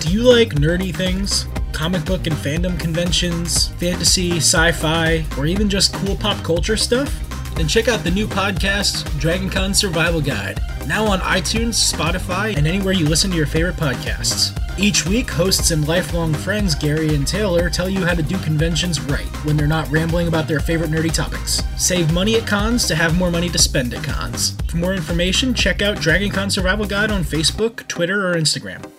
[0.00, 1.46] Do you like nerdy things?
[1.72, 7.14] Comic book and fandom conventions, fantasy, sci fi, or even just cool pop culture stuff?
[7.54, 12.94] Then check out the new podcast, DragonCon Survival Guide, now on iTunes, Spotify, and anywhere
[12.94, 14.58] you listen to your favorite podcasts.
[14.78, 19.02] Each week, hosts and lifelong friends Gary and Taylor tell you how to do conventions
[19.02, 21.62] right when they're not rambling about their favorite nerdy topics.
[21.76, 24.56] Save money at cons to have more money to spend at cons.
[24.68, 28.90] For more information, check out DragonCon Survival Guide on Facebook, Twitter, or Instagram.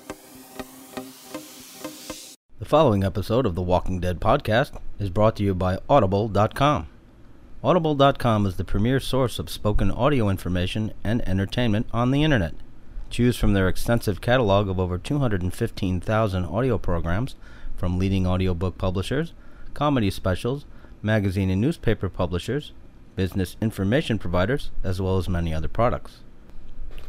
[2.71, 6.87] Following episode of the Walking Dead podcast is brought to you by Audible.com.
[7.61, 12.53] Audible.com is the premier source of spoken audio information and entertainment on the internet.
[13.09, 17.35] Choose from their extensive catalog of over 215,000 audio programs
[17.75, 19.33] from leading audiobook publishers,
[19.73, 20.63] comedy specials,
[21.01, 22.71] magazine and newspaper publishers,
[23.17, 26.21] business information providers, as well as many other products.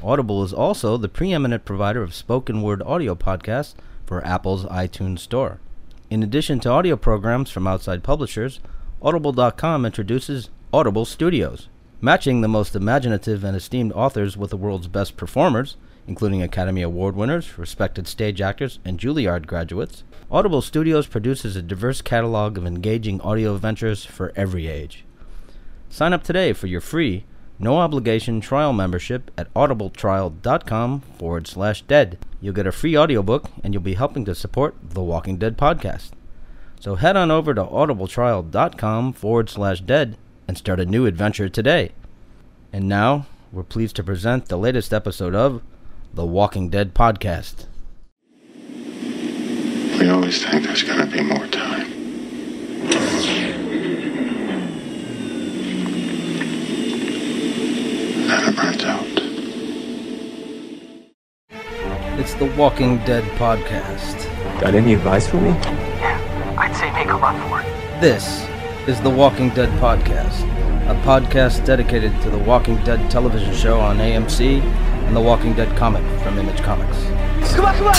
[0.03, 3.75] Audible is also the preeminent provider of spoken word audio podcasts
[4.07, 5.61] for Apple's iTunes Store.
[6.11, 8.61] In addition to audio programs from outside publishers,
[9.01, 11.69] Audible.com introduces Audible Studios,
[12.01, 15.77] matching the most imaginative and esteemed authors with the world's best performers
[16.07, 20.05] including Academy Award winners, respected stage actors, and Juilliard graduates.
[20.31, 25.05] Audible Studios produces a diverse catalog of engaging audio adventures for every age.
[25.91, 27.25] Sign up today for your free,
[27.63, 32.19] no obligation trial membership at audibletrial.com forward slash dead.
[32.41, 36.11] You'll get a free audiobook and you'll be helping to support the Walking Dead podcast.
[36.81, 40.17] So head on over to audibletrial.com forward slash dead
[40.49, 41.93] and start a new adventure today.
[42.73, 45.63] And now, we're pleased to present the latest episode of
[46.13, 47.67] the Walking Dead podcast.
[50.01, 51.93] We always think there's going to be more time.
[58.33, 59.05] Then it out.
[62.19, 64.25] It's the Walking Dead podcast.
[64.59, 65.51] Got any advice for me?
[65.51, 68.01] Yeah, I'd say make a run for it.
[68.01, 68.49] This
[68.89, 70.45] is the Walking Dead podcast,
[70.89, 75.77] a podcast dedicated to the Walking Dead television show on AMC and the Walking Dead
[75.77, 76.97] comic from Image Comics.
[77.55, 77.95] Come on, come on!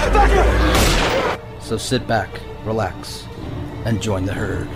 [0.00, 1.60] Come back here!
[1.60, 2.30] So sit back,
[2.64, 3.26] relax,
[3.84, 4.70] and join the herd.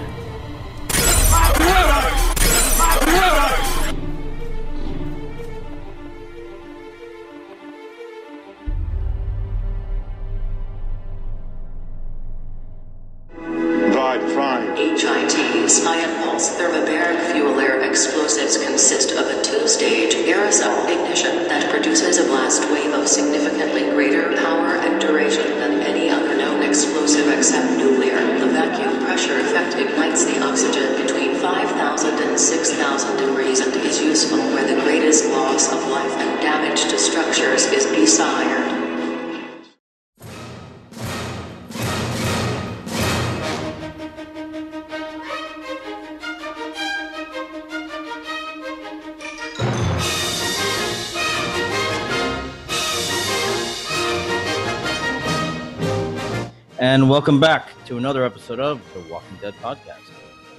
[57.21, 60.11] Welcome back to another episode of the Walking Dead podcast.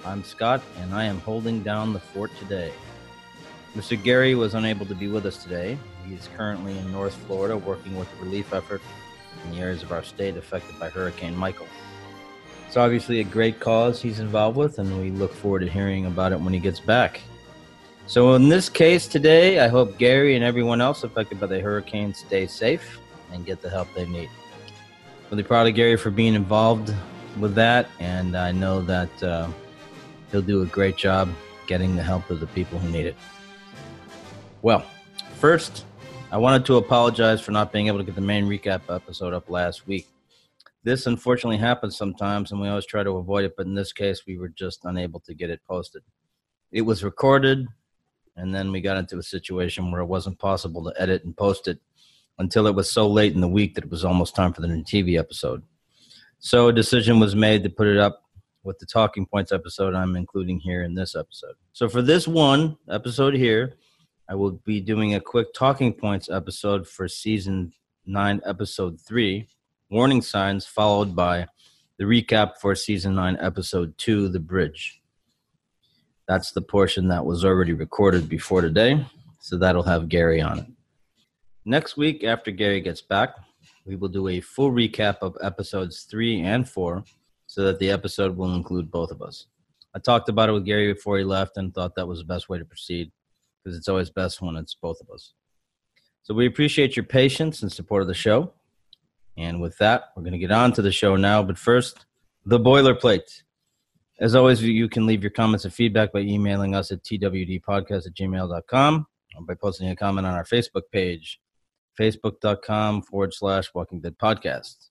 [0.05, 2.71] I'm Scott, and I am holding down the fort today.
[3.75, 4.01] Mr.
[4.01, 5.75] Gary was unable to be with us today.
[6.05, 8.79] He is currently in North Florida working with the relief effort
[9.43, 11.65] in the areas of our state affected by Hurricane Michael.
[12.67, 16.31] It's obviously a great cause he's involved with, and we look forward to hearing about
[16.31, 17.21] it when he gets back.
[18.05, 22.13] So, in this case today, I hope Gary and everyone else affected by the hurricane
[22.13, 22.99] stay safe
[23.33, 24.29] and get the help they need
[25.31, 26.93] really proud of Gary for being involved
[27.39, 29.47] with that, and I know that uh,
[30.29, 31.29] he'll do a great job
[31.67, 33.15] getting the help of the people who need it.
[34.61, 34.85] Well,
[35.37, 35.85] first,
[36.33, 39.49] I wanted to apologize for not being able to get the main recap episode up
[39.49, 40.09] last week.
[40.83, 44.25] This unfortunately happens sometimes, and we always try to avoid it, but in this case,
[44.27, 46.03] we were just unable to get it posted.
[46.73, 47.67] It was recorded,
[48.35, 51.69] and then we got into a situation where it wasn't possible to edit and post
[51.69, 51.79] it
[52.41, 54.67] until it was so late in the week that it was almost time for the
[54.67, 55.61] new TV episode.
[56.39, 58.23] So a decision was made to put it up
[58.63, 61.53] with the talking points episode I'm including here in this episode.
[61.71, 63.75] So for this one episode here,
[64.27, 67.73] I will be doing a quick talking points episode for season
[68.07, 69.47] 9 episode 3,
[69.91, 71.45] warning signs followed by
[71.99, 74.99] the recap for season 9 episode 2, the bridge.
[76.27, 79.05] That's the portion that was already recorded before today,
[79.39, 80.65] so that'll have Gary on it.
[81.65, 83.35] Next week, after Gary gets back,
[83.85, 87.03] we will do a full recap of episodes three and four
[87.45, 89.45] so that the episode will include both of us.
[89.93, 92.49] I talked about it with Gary before he left and thought that was the best
[92.49, 93.11] way to proceed
[93.63, 95.33] because it's always best when it's both of us.
[96.23, 98.53] So we appreciate your patience and support of the show.
[99.37, 101.43] And with that, we're going to get on to the show now.
[101.43, 102.05] But first,
[102.45, 103.43] the boilerplate.
[104.19, 108.13] As always, you can leave your comments and feedback by emailing us at twdpodcast at
[108.13, 111.39] gmail.com or by posting a comment on our Facebook page,
[111.99, 114.89] facebook.com forward slash Walking Dead Podcast.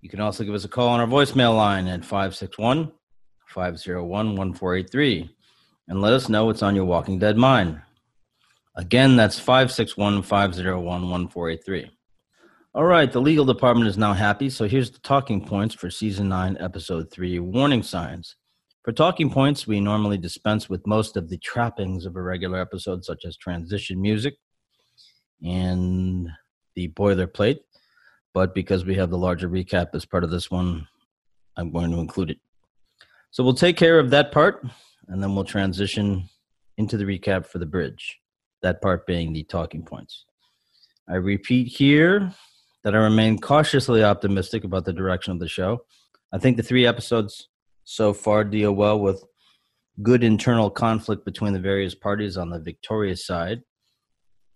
[0.00, 2.92] You can also give us a call on our voicemail line at 561
[3.46, 5.30] 501 1483
[5.88, 7.80] and let us know what's on your Walking Dead mind.
[8.76, 11.90] Again, that's 561 501 1483.
[12.72, 16.28] All right, the legal department is now happy, so here's the talking points for season
[16.28, 18.36] 9, episode 3 Warning Signs.
[18.84, 23.04] For talking points, we normally dispense with most of the trappings of a regular episode,
[23.04, 24.36] such as transition music
[25.42, 26.28] and
[26.74, 27.58] the boilerplate.
[28.32, 30.86] But because we have the larger recap as part of this one,
[31.56, 32.38] I'm going to include it.
[33.30, 34.64] So we'll take care of that part,
[35.08, 36.28] and then we'll transition
[36.78, 38.18] into the recap for the bridge,
[38.62, 40.24] that part being the talking points.
[41.08, 42.32] I repeat here
[42.84, 45.84] that I remain cautiously optimistic about the direction of the show.
[46.32, 47.48] I think the three episodes
[47.84, 49.24] so far deal well with
[50.02, 53.62] good internal conflict between the various parties on the victorious side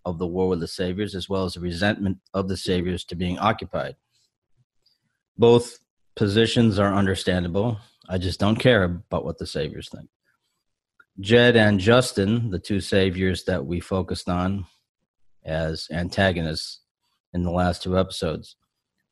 [0.04, 3.14] of the war with the saviors, as well as the resentment of the saviors to
[3.14, 3.96] being occupied.
[5.36, 5.78] Both
[6.16, 7.78] positions are understandable.
[8.08, 10.08] I just don't care about what the saviors think.
[11.20, 14.66] Jed and Justin, the two saviors that we focused on
[15.44, 16.80] as antagonists
[17.32, 18.56] in the last two episodes,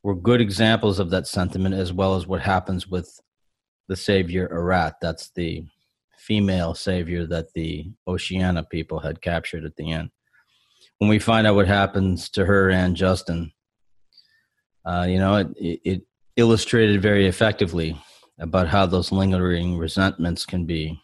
[0.03, 3.21] were good examples of that sentiment, as well as what happens with
[3.89, 4.95] the savior Arat.
[5.01, 5.65] That's the
[6.19, 10.11] female savior that the Oceania people had captured at the end.
[11.03, 13.51] When we find out what happens to her and Justin,
[14.85, 16.03] uh, you know, it, it
[16.37, 18.01] illustrated very effectively
[18.39, 21.03] about how those lingering resentments can be,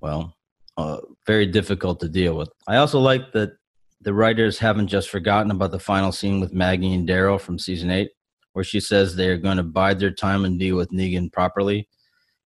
[0.00, 0.34] well,
[0.76, 0.98] uh,
[1.28, 2.48] very difficult to deal with.
[2.66, 3.52] I also like that
[4.00, 7.92] the writers haven't just forgotten about the final scene with Maggie and Daryl from season
[7.92, 8.10] eight
[8.52, 11.88] where she says they are going to bide their time and deal with Negan properly,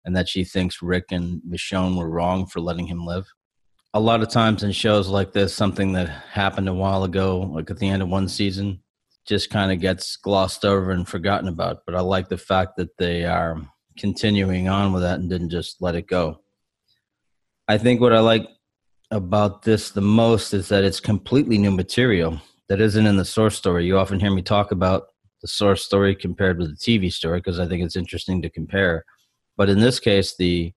[0.04, 3.25] and that she thinks Rick and Michonne were wrong for letting him live.
[3.94, 7.71] A lot of times in shows like this, something that happened a while ago, like
[7.71, 8.83] at the end of one season,
[9.27, 11.85] just kind of gets glossed over and forgotten about.
[11.85, 13.61] But I like the fact that they are
[13.99, 16.41] continuing on with that and didn't just let it go.
[17.69, 18.49] I think what I like
[19.11, 23.56] about this the most is that it's completely new material that isn't in the source
[23.56, 23.85] story.
[23.85, 25.09] You often hear me talk about
[25.43, 29.05] the source story compared with the TV story because I think it's interesting to compare.
[29.59, 30.73] But in this case, the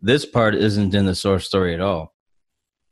[0.00, 2.13] this part isn't in the source story at all.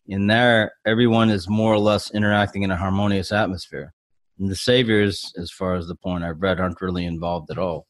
[0.06, 3.92] In there, everyone is more or less interacting in a harmonious atmosphere.
[4.38, 7.86] And the saviors, as far as the point I've read, aren't really involved at all.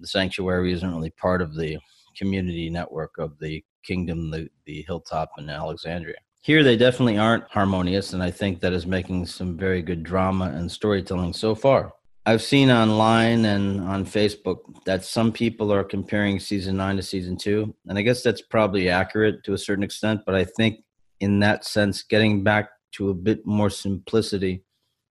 [0.00, 1.78] The sanctuary isn't really part of the
[2.16, 6.16] community network of the kingdom, the, the hilltop in Alexandria.
[6.40, 10.46] Here, they definitely aren't harmonious, and I think that is making some very good drama
[10.54, 11.92] and storytelling so far.
[12.26, 17.38] I've seen online and on Facebook that some people are comparing season nine to season
[17.38, 17.74] two.
[17.86, 20.20] And I guess that's probably accurate to a certain extent.
[20.26, 20.80] But I think,
[21.20, 24.62] in that sense, getting back to a bit more simplicity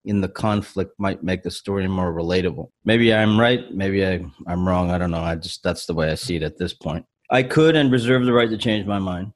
[0.06, 2.70] in the conflict might make the story more relatable.
[2.86, 3.74] Maybe I'm right.
[3.74, 4.92] Maybe I, I'm wrong.
[4.92, 5.22] I don't know.
[5.22, 7.06] I just, that's the way I see it at this point.
[7.32, 9.34] I could and reserve the right to change my mind.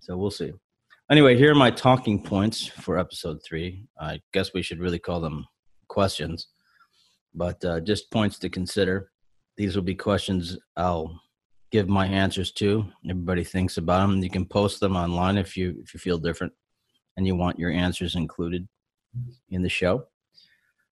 [0.00, 0.52] So we'll see.
[1.10, 3.84] Anyway, here are my talking points for episode three.
[4.00, 5.46] I guess we should really call them
[5.88, 6.46] questions
[7.34, 9.10] but uh, just points to consider.
[9.56, 11.20] These will be questions I'll
[11.70, 12.86] give my answers to.
[13.08, 14.22] Everybody thinks about them.
[14.22, 16.52] You can post them online if you if you feel different
[17.16, 18.68] and you want your answers included
[19.50, 20.06] in the show.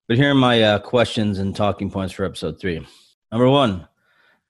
[0.08, 2.86] But here are my uh, questions and talking points for episode three.
[3.30, 3.86] Number one,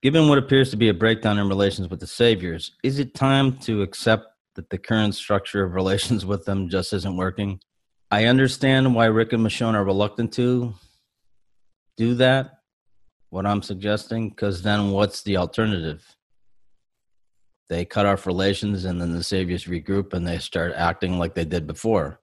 [0.02, 3.58] given what appears to be a breakdown in relations with the Saviors, is it time
[3.58, 4.24] to accept
[4.56, 7.60] that the current structure of relations with them just isn't working?
[8.10, 10.74] I understand why Rick and Michonne are reluctant to,
[12.00, 12.60] do that,
[13.28, 16.02] what I'm suggesting, because then what's the alternative?
[17.68, 21.44] They cut off relations and then the saviors regroup and they start acting like they
[21.44, 22.18] did before.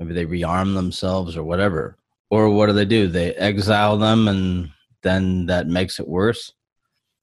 [0.00, 1.96] Maybe they rearm themselves or whatever.
[2.28, 3.06] Or what do they do?
[3.06, 4.70] They exile them and
[5.02, 6.52] then that makes it worse.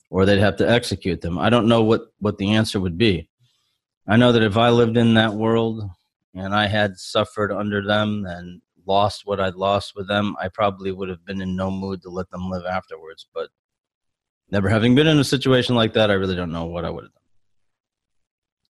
[0.10, 1.38] Or they'd have to execute them.
[1.38, 3.30] I don't know what, what the answer would be.
[4.08, 5.84] I know that if I lived in that world
[6.34, 10.92] and I had suffered under them and lost what I'd lost with them, I probably
[10.92, 13.28] would have been in no mood to let them live afterwards.
[13.34, 13.50] But
[14.50, 17.04] never having been in a situation like that, I really don't know what I would
[17.04, 17.22] have done.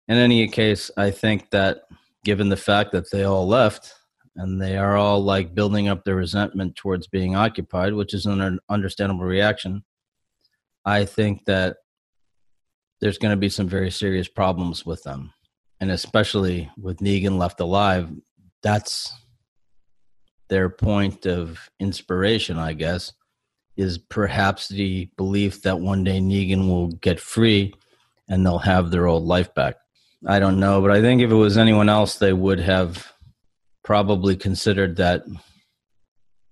[0.09, 1.83] In any case, I think that
[2.25, 3.95] given the fact that they all left
[4.37, 8.59] and they are all like building up their resentment towards being occupied, which is an
[8.69, 9.85] understandable reaction,
[10.85, 11.77] I think that
[13.01, 15.33] there's going to be some very serious problems with them.
[15.81, 18.11] And especially with Negan left alive,
[18.63, 19.13] that's
[20.49, 23.13] their point of inspiration, I guess,
[23.77, 27.75] is perhaps the belief that one day Negan will get free
[28.29, 29.77] and they'll have their old life back.
[30.27, 33.13] I don't know, but I think if it was anyone else, they would have
[33.83, 35.25] probably considered that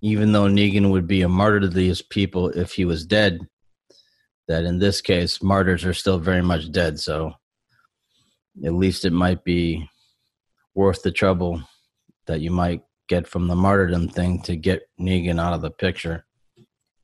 [0.00, 3.46] even though Negan would be a martyr to these people if he was dead,
[4.48, 6.98] that in this case, martyrs are still very much dead.
[6.98, 7.34] So
[8.64, 9.88] at least it might be
[10.74, 11.62] worth the trouble
[12.26, 16.24] that you might get from the martyrdom thing to get Negan out of the picture.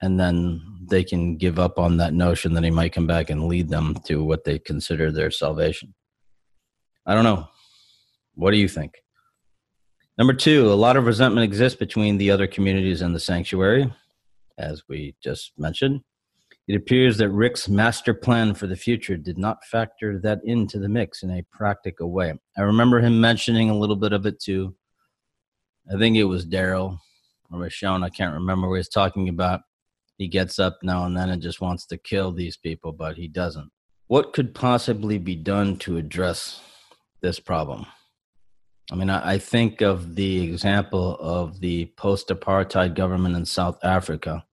[0.01, 3.49] And then they can give up on that notion that he might come back and
[3.49, 5.95] lead them to what they consider their salvation.
[7.07, 7.49] I don't know.
[8.35, 8.93] What do you think?
[10.17, 13.93] Number two, a lot of resentment exists between the other communities and the sanctuary,
[14.59, 16.03] as we just mentioned.
[16.69, 20.89] It appears that Rick's master plan for the future did not factor that into the
[20.89, 22.33] mix in a practical way.
[22.57, 24.75] I remember him mentioning a little bit of it too.
[25.93, 26.99] I think it was Daryl
[27.51, 29.61] or Michonne, I can't remember, where he's talking about
[30.19, 33.29] he gets up now and then and just wants to kill these people, but he
[33.29, 33.71] doesn't.
[34.09, 36.61] What could possibly be done to address
[37.21, 37.87] this problem?
[38.91, 43.79] I mean, I, I think of the example of the post apartheid government in South
[43.85, 44.45] Africa,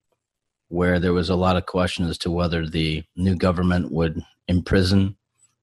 [0.70, 5.16] where there was a lot of question as to whether the new government would imprison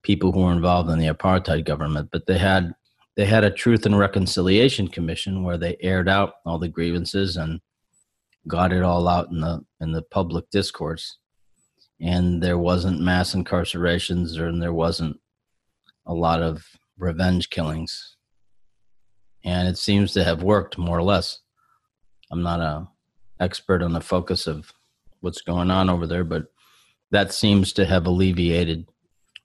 [0.03, 2.11] people who were involved in the apartheid government.
[2.13, 2.75] But they had
[3.21, 7.61] they had a truth and reconciliation commission where they aired out all the grievances and
[8.49, 11.19] got it all out in the in the public discourse.
[12.01, 15.21] And there wasn't mass incarcerations or and there wasn't
[16.07, 16.65] a lot of
[16.97, 18.17] revenge killings.
[19.45, 21.41] And it seems to have worked more or less.
[22.33, 22.89] I'm not a
[23.39, 24.73] expert on the focus of
[25.21, 26.45] what's going on over there but
[27.11, 28.89] that seems to have alleviated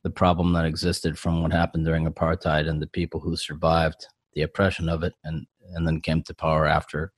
[0.06, 4.44] the problem that existed from what happened during apartheid and the people who survived the
[4.44, 7.12] oppression of it and and then came to power after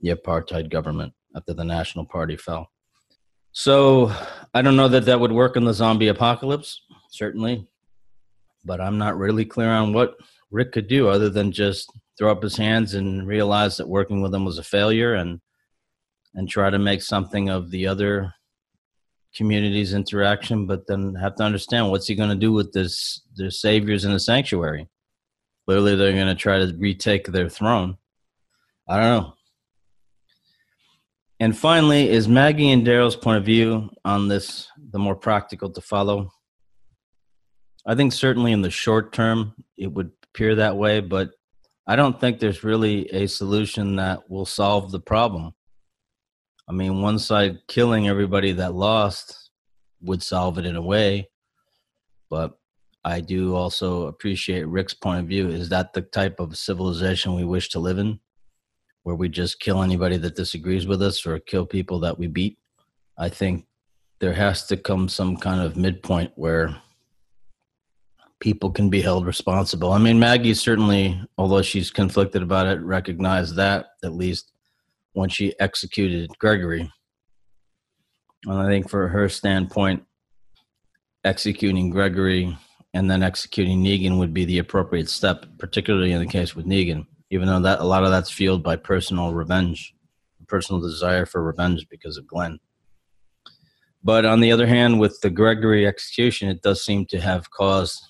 [0.00, 2.68] the apartheid government after the national party fell.
[3.52, 4.12] So
[4.54, 6.82] i don't know that that would work in the zombie apocalypse
[7.12, 7.64] certainly
[8.64, 10.16] but i'm not really clear on what
[10.50, 14.32] rick could do other than just throw up his hands and realize that working with
[14.32, 15.40] them was a failure and
[16.34, 18.34] and try to make something of the other
[19.36, 23.50] community's interaction, but then have to understand what's he going to do with this their
[23.50, 24.88] saviors in the sanctuary.
[25.66, 27.96] Clearly, they're going to try to retake their throne.
[28.88, 29.34] I don't know.
[31.40, 35.80] And finally, is Maggie and Daryl's point of view on this the more practical to
[35.80, 36.30] follow?
[37.86, 41.30] I think certainly in the short term it would appear that way, but
[41.86, 45.52] I don't think there's really a solution that will solve the problem.
[46.72, 49.50] I mean, one side killing everybody that lost
[50.00, 51.28] would solve it in a way,
[52.30, 52.58] but
[53.04, 55.50] I do also appreciate Rick's point of view.
[55.50, 58.18] Is that the type of civilization we wish to live in,
[59.02, 62.56] where we just kill anybody that disagrees with us or kill people that we beat?
[63.18, 63.66] I think
[64.20, 66.74] there has to come some kind of midpoint where
[68.40, 69.92] people can be held responsible.
[69.92, 74.51] I mean, Maggie certainly, although she's conflicted about it, recognized that at least
[75.12, 76.90] when she executed Gregory.
[78.46, 80.04] And I think for her standpoint,
[81.24, 82.56] executing Gregory
[82.94, 87.06] and then executing Negan would be the appropriate step, particularly in the case with Negan,
[87.30, 89.94] even though that a lot of that's fueled by personal revenge,
[90.48, 92.58] personal desire for revenge because of Glenn.
[94.04, 98.00] But on the other hand, with the Gregory execution, it does seem to have caused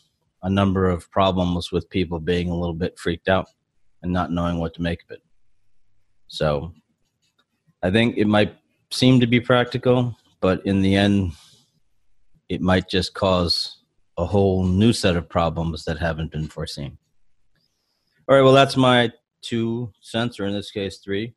[0.43, 3.47] a number of problems with people being a little bit freaked out
[4.03, 5.23] and not knowing what to make of it.
[6.29, 6.73] So
[7.83, 8.57] I think it might
[8.91, 11.33] seem to be practical, but in the end,
[12.49, 13.79] it might just cause
[14.19, 16.99] a whole new set of problems that haven't been foreseen.
[18.29, 19.11] All right, well, that's my
[19.41, 21.35] two cents, or in this case, three.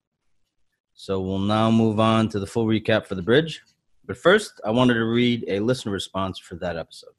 [0.94, 3.62] So we'll now move on to the full recap for the bridge.
[4.06, 7.10] But first, I wanted to read a listener response for that episode.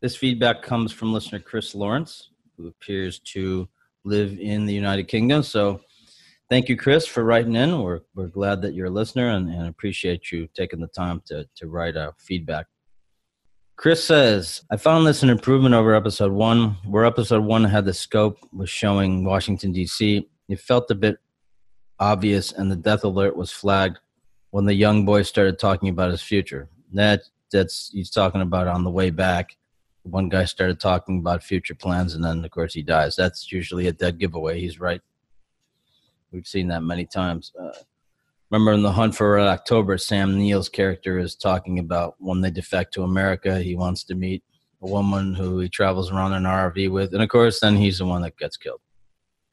[0.00, 3.68] This feedback comes from listener Chris Lawrence, who appears to
[4.04, 5.42] live in the United Kingdom.
[5.42, 5.80] So
[6.52, 7.80] thank you, Chris, for writing in.
[7.80, 11.48] We're, we're glad that you're a listener and, and appreciate you taking the time to,
[11.56, 12.66] to write a feedback.
[13.76, 17.94] Chris says, I found this an improvement over episode one, where episode one had the
[17.94, 20.28] scope was showing Washington, D.C.
[20.50, 21.16] It felt a bit
[21.98, 24.00] obvious, and the death alert was flagged
[24.50, 26.68] when the young boy started talking about his future.
[26.92, 29.56] That that's he's talking about on the way back.
[30.02, 33.16] One guy started talking about future plans, and then of course he dies.
[33.16, 34.60] That's usually a dead giveaway.
[34.60, 35.00] He's right.
[36.32, 37.52] We've seen that many times.
[37.58, 37.72] Uh,
[38.50, 42.50] remember in the Hunt for Red October, Sam Neill's character is talking about when they
[42.50, 44.42] defect to America, he wants to meet
[44.82, 47.98] a woman who he travels around in an RV with, and of course, then he's
[47.98, 48.80] the one that gets killed.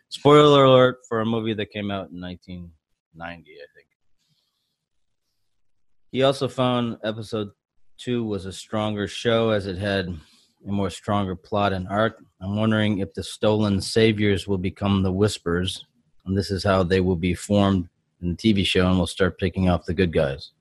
[0.09, 3.87] Spoiler alert for a movie that came out in 1990, I think.
[6.11, 7.49] He also found episode
[7.99, 10.07] two was a stronger show as it had
[10.67, 12.23] a more stronger plot and arc.
[12.41, 15.85] I'm wondering if the stolen saviors will become the whispers,
[16.29, 17.89] and this is how they will be formed
[18.21, 20.51] in the TV show, and we'll start picking off the good guys.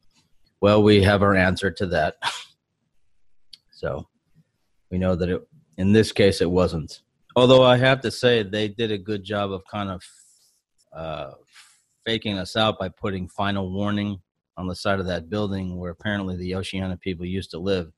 [0.60, 2.16] Well, we have our answer to that.
[3.70, 4.08] so
[4.90, 5.46] we know that it,
[5.76, 7.02] in this case, it wasn't.
[7.36, 10.02] Although I have to say, they did a good job of kind of
[10.92, 11.32] uh,
[12.04, 14.20] faking us out by putting final warning
[14.56, 17.92] on the side of that building where apparently the Oceana people used to live.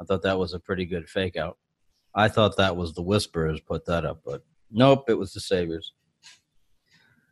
[0.00, 1.58] I thought that was a pretty good fake out.
[2.14, 5.92] I thought that was the Whisperers put that up, but nope, it was the Saviors.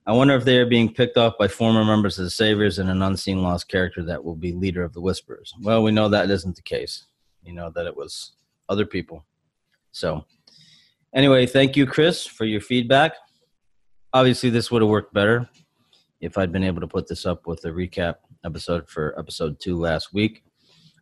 [0.06, 2.90] I wonder if they are being picked off by former members of the Saviors and
[2.90, 5.54] an unseen lost character that will be leader of the Whisperers.
[5.62, 7.06] Well, we know that isn't the case.
[7.42, 8.32] You know that it was
[8.68, 9.24] other people.
[9.92, 10.26] So,
[11.14, 13.14] anyway, thank you, Chris, for your feedback.
[14.12, 15.48] Obviously, this would have worked better
[16.20, 19.78] if I'd been able to put this up with a recap episode for episode two
[19.78, 20.42] last week.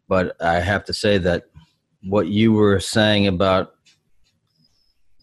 [0.06, 1.46] But I have to say that
[2.04, 3.74] what you were saying about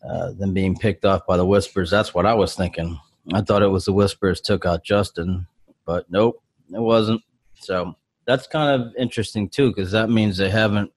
[0.08, 3.00] uh, them being picked off by the Whispers, that's what I was thinking.
[3.34, 5.48] I thought it was the Whispers took out Justin,
[5.86, 6.42] but nope,
[6.74, 7.22] it wasn't.
[7.56, 7.96] So
[8.26, 10.92] that's kind of interesting too, because that means they haven't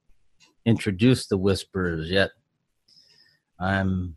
[0.65, 2.31] introduced the Whisperers yet.
[3.59, 4.17] I'm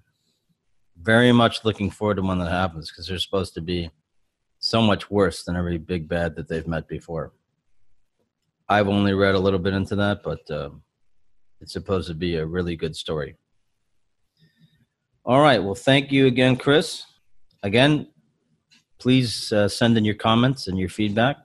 [1.01, 3.91] very much looking forward to when that happens because they're supposed to be
[4.59, 7.33] so much worse than every big bad that they've met before.
[8.67, 10.71] I've only read a little bit into that, but uh,
[11.61, 13.35] it's supposed to be a really good story.
[15.23, 15.63] All right.
[15.63, 17.03] Well, thank you again, Chris.
[17.65, 18.07] Again,
[18.99, 21.37] please uh, send in your comments and your feedback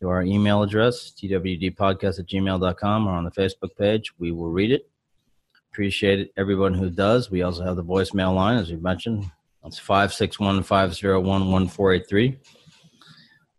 [0.00, 4.12] to our email address, twdpodcast at gmail.com, or on the Facebook page.
[4.20, 4.88] We will read it.
[5.72, 7.32] Appreciate it, everyone who does.
[7.32, 9.28] We also have the voicemail line, as we mentioned.
[9.64, 12.38] It's 561 501 1483.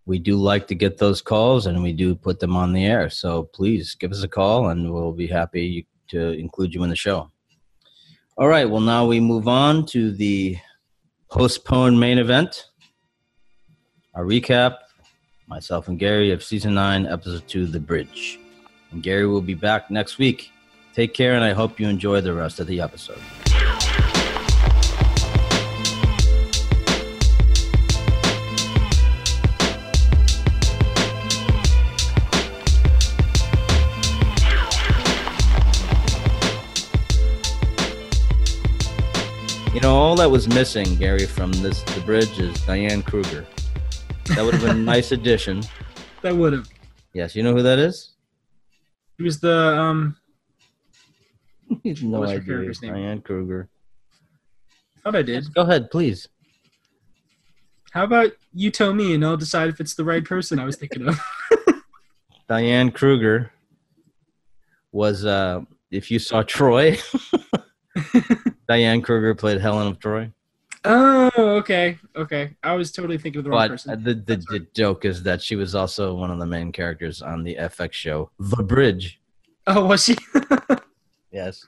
[0.06, 3.10] We do like to get those calls and we do put them on the air.
[3.10, 6.96] So please give us a call and we'll be happy to include you in the
[6.96, 7.29] show.
[8.38, 8.70] All right.
[8.70, 10.57] Well, now we move on to the
[11.29, 12.70] postponed main event.
[14.15, 14.77] Our recap
[15.48, 18.39] myself and Gary of season nine, episode two, The Bridge.
[18.92, 20.51] And Gary will be back next week.
[20.94, 23.22] Take care, and I hope you enjoy the rest of the episode.
[40.20, 43.46] That was missing, Gary, from this the bridge is Diane Kruger.
[44.36, 45.64] That would have been a nice addition.
[46.24, 46.68] That would have.
[47.14, 48.16] Yes, you know who that is?
[49.18, 50.18] He was the um.
[51.84, 52.42] He's no idea.
[52.42, 52.96] character's name?
[52.96, 53.70] Diane Kruger.
[55.05, 55.53] Thought I did.
[55.53, 56.27] Go ahead, please.
[57.92, 60.75] How about you tell me, and I'll decide if it's the right person I was
[60.75, 61.18] thinking of.
[62.50, 63.53] Diane Kruger
[64.92, 66.98] was uh if you saw Troy,
[68.70, 70.32] Diane Kruger played Helen of Troy.
[70.86, 72.55] oh, okay, okay.
[72.64, 74.03] I was totally thinking of the wrong But person.
[74.03, 77.44] the, the, the joke is that she was also one of the main characters on
[77.44, 79.20] the FX show The Bridge.
[79.68, 80.16] oh, was she?
[81.32, 81.64] Yes.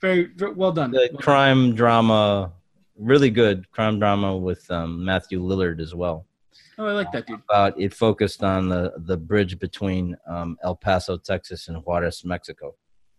[0.00, 0.90] very, very well done.
[0.90, 1.16] The Well done.
[1.18, 2.52] crime drama,
[2.98, 6.24] really good crime drama with um, Matthew Lillard as well.
[6.78, 7.40] Oh, I like that dude.
[7.48, 12.74] About it focused on the, the bridge between um, El Paso, Texas and Juarez, Mexico.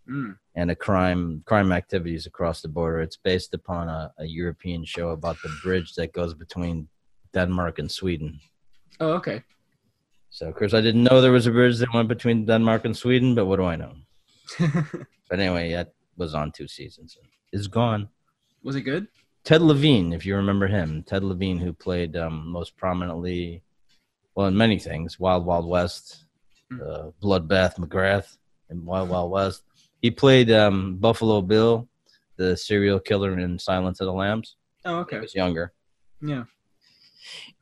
[0.10, 0.38] Mm.
[0.56, 3.02] and a crime crime activities across the border.
[3.02, 6.88] It's based upon a, a European show about the bridge that goes between
[7.34, 8.40] Denmark and Sweden.
[9.00, 9.42] Oh, okay.
[10.30, 12.96] So, of course, I didn't know there was a bridge that went between Denmark and
[12.96, 13.94] Sweden, but what do I know?
[15.30, 17.18] But anyway, that was on two seasons.
[17.52, 18.10] It's gone.
[18.64, 19.08] was it good?
[19.44, 23.64] Ted Levine, if you remember him, Ted Levine, who played um, most prominently,
[24.36, 26.26] well, in many things, Wild Wild West,
[26.70, 26.82] Hmm.
[26.82, 28.38] uh, Bloodbath McGrath,
[28.70, 29.64] and Wild Wild West.
[30.02, 31.88] He played um, Buffalo Bill,
[32.38, 34.56] the serial killer in Silence of the Lambs.
[34.86, 35.20] Oh, He okay.
[35.20, 35.74] was younger,
[36.22, 36.44] Yeah.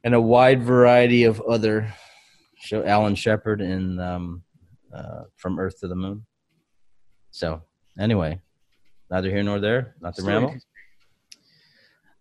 [0.04, 1.94] and a wide variety of other
[2.60, 2.84] show.
[2.84, 4.44] Alan Shepard in um,
[4.94, 6.26] uh, From Earth to the Moon.
[7.32, 7.62] So,
[7.98, 8.42] anyway,
[9.10, 9.96] neither here nor there.
[10.02, 10.56] Not the ramble.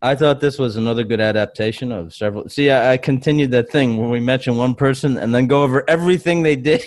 [0.04, 2.48] I thought this was another good adaptation of several.
[2.48, 5.88] See, I, I continued that thing where we mention one person and then go over
[5.88, 6.82] everything they did.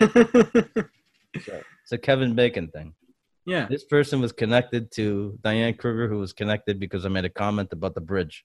[1.88, 2.92] It's a Kevin Bacon thing.
[3.46, 3.66] yeah.
[3.66, 7.72] This person was connected to Diane Kruger, who was connected because I made a comment
[7.72, 8.44] about the bridge.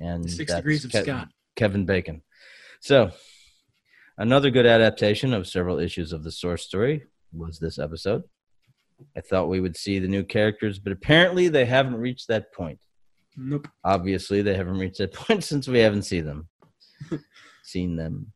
[0.00, 1.28] And Six degrees of Ke- Scott.
[1.54, 2.22] Kevin Bacon.
[2.80, 3.10] So,
[4.16, 8.22] another good adaptation of several issues of the source story was this episode.
[9.14, 12.78] I thought we would see the new characters, but apparently they haven't reached that point
[13.36, 13.68] Nope.
[13.84, 16.48] obviously they haven't reached that point since we haven't seen them
[17.62, 18.32] seen them.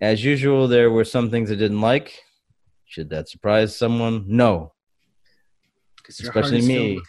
[0.00, 2.22] As usual, there were some things I didn't like.
[2.88, 4.24] Should that surprise someone?
[4.26, 4.72] No.
[6.08, 7.00] Especially me.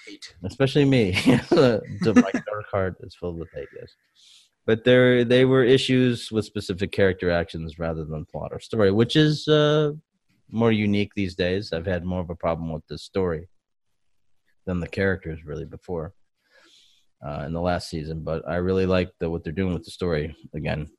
[0.44, 1.14] especially me.
[1.54, 3.70] so my dark heart is filled with hate.
[3.80, 3.94] Yes,
[4.66, 9.16] but there they were issues with specific character actions rather than plot or story, which
[9.16, 9.94] is uh,
[10.52, 11.72] more unique these days.
[11.72, 13.48] I've had more of a problem with the story
[14.66, 16.14] than the characters really before
[17.26, 19.92] uh, in the last season, but I really like the, what they're doing with the
[19.92, 20.90] story again.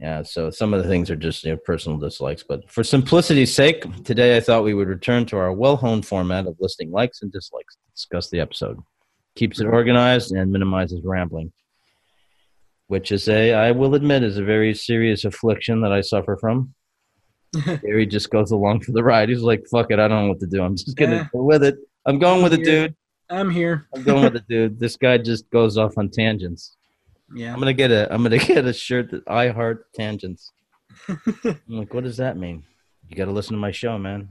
[0.00, 3.52] Yeah, so some of the things are just you know, personal dislikes, but for simplicity's
[3.52, 7.32] sake, today I thought we would return to our well-honed format of listing likes and
[7.32, 8.78] dislikes to discuss the episode.
[9.34, 11.52] Keeps it organized and minimizes rambling,
[12.86, 16.74] which is a, I will admit, is a very serious affliction that I suffer from.
[17.64, 19.30] Gary just goes along for the ride.
[19.30, 20.62] He's like, "Fuck it, I don't know what to do.
[20.62, 21.28] I'm just gonna Yeah.
[21.32, 21.76] go with it.
[22.06, 22.94] I'm going with it, dude.
[23.30, 23.88] I'm here.
[23.94, 24.78] I'm going with it, dude.
[24.78, 26.76] This guy just goes off on tangents."
[27.34, 27.52] Yeah.
[27.52, 30.52] I'm gonna get a I'm gonna get a shirt that I heart tangents.
[31.08, 32.64] I'm like, what does that mean?
[33.08, 34.30] You gotta listen to my show, man.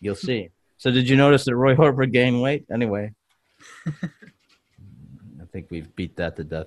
[0.00, 0.50] You'll see.
[0.78, 2.66] So did you notice that Roy Harper gained weight?
[2.70, 3.14] Anyway.
[3.86, 6.66] I think we've beat that to death.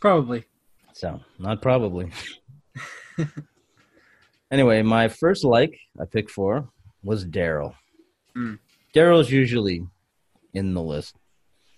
[0.00, 0.44] Probably.
[0.92, 2.10] So not probably.
[4.50, 6.68] anyway, my first like I picked for
[7.02, 7.74] was Daryl.
[8.36, 8.58] Mm.
[8.94, 9.86] Daryl's usually
[10.52, 11.16] in the list.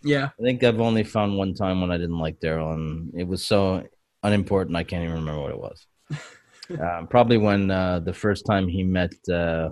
[0.06, 0.30] Yeah.
[0.38, 3.44] I think I've only found one time when I didn't like Daryl, and it was
[3.44, 3.82] so
[4.22, 5.86] unimportant I can't even remember what it was.
[6.80, 9.70] um, probably when uh, the first time he met uh,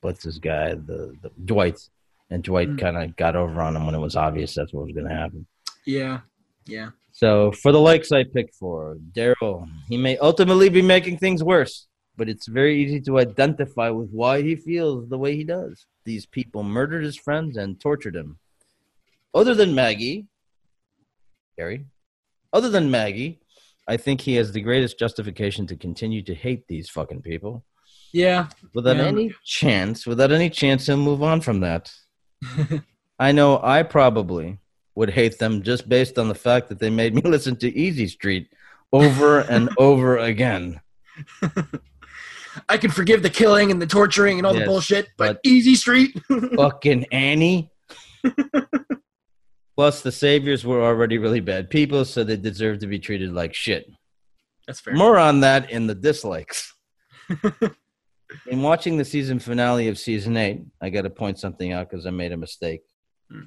[0.00, 1.78] what's this guy, the, the Dwight,
[2.30, 2.78] and Dwight Mm.
[2.78, 5.14] kind of got over on him when it was obvious that's what was going to
[5.14, 5.46] happen.
[5.84, 6.20] Yeah.
[6.66, 6.90] Yeah.
[7.12, 11.86] So for the likes I picked for Daryl, he may ultimately be making things worse,
[12.16, 15.86] but it's very easy to identify with why he feels the way he does.
[16.04, 18.38] These people murdered his friends and tortured him.
[19.34, 20.26] Other than Maggie,
[21.56, 21.86] Gary,
[22.52, 23.40] other than Maggie,
[23.88, 27.64] I think he has the greatest justification to continue to hate these fucking people.
[28.12, 28.48] Yeah.
[28.74, 29.04] Without Yeah.
[29.06, 31.92] any chance, without any chance, he'll move on from that.
[33.18, 34.58] I know I probably
[34.96, 38.08] would hate them just based on the fact that they made me listen to Easy
[38.08, 38.48] Street
[38.92, 40.80] over and over again.
[42.68, 45.40] I can forgive the killing and the torturing and all Yes, the bullshit, but, but-
[45.44, 46.20] Easy Street.
[46.56, 47.70] Fucking Annie.
[49.80, 53.54] Plus, the saviors were already really bad people, so they deserve to be treated like
[53.54, 53.90] shit.
[54.66, 54.92] That's fair.
[54.92, 56.74] More on that in the dislikes.
[58.46, 62.04] in watching the season finale of season eight, I got to point something out because
[62.04, 62.82] I made a mistake.
[63.32, 63.44] Hmm.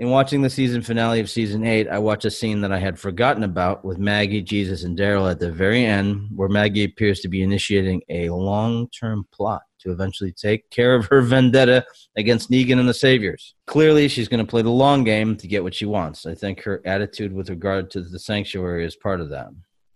[0.00, 2.98] In watching the season finale of season eight, I watched a scene that I had
[2.98, 7.28] forgotten about with Maggie, Jesus, and Daryl at the very end, where Maggie appears to
[7.28, 11.84] be initiating a long term plot to eventually take care of her vendetta
[12.16, 13.54] against Negan and the Saviors.
[13.66, 16.26] Clearly, she's going to play the long game to get what she wants.
[16.26, 19.48] I think her attitude with regard to the sanctuary is part of that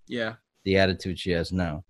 [0.08, 0.34] yeah.
[0.64, 1.84] the attitude she has now.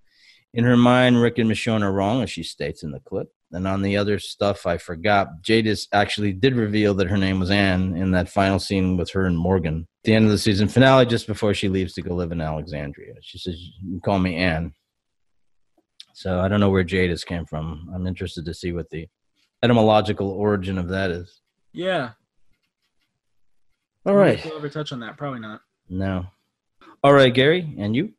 [0.55, 3.29] In her mind, Rick and Michonne are wrong, as she states in the clip.
[3.53, 7.51] And on the other stuff I forgot, Jadis actually did reveal that her name was
[7.51, 9.87] Anne in that final scene with her and Morgan.
[10.05, 12.43] At the end of the season finale, just before she leaves to go live in
[12.43, 13.15] Alexandria.
[13.23, 14.73] She says, You can call me Anne.
[16.19, 17.89] So I don't know where Jadis came from.
[17.95, 19.07] I'm interested to see what the
[19.63, 21.43] etymological origin of that is.
[21.73, 22.11] Yeah.
[24.05, 24.45] All right.
[24.45, 25.17] We'll ever touch on that?
[25.17, 25.61] Probably not.
[25.89, 26.27] No.
[27.05, 28.15] All right, Gary, and you?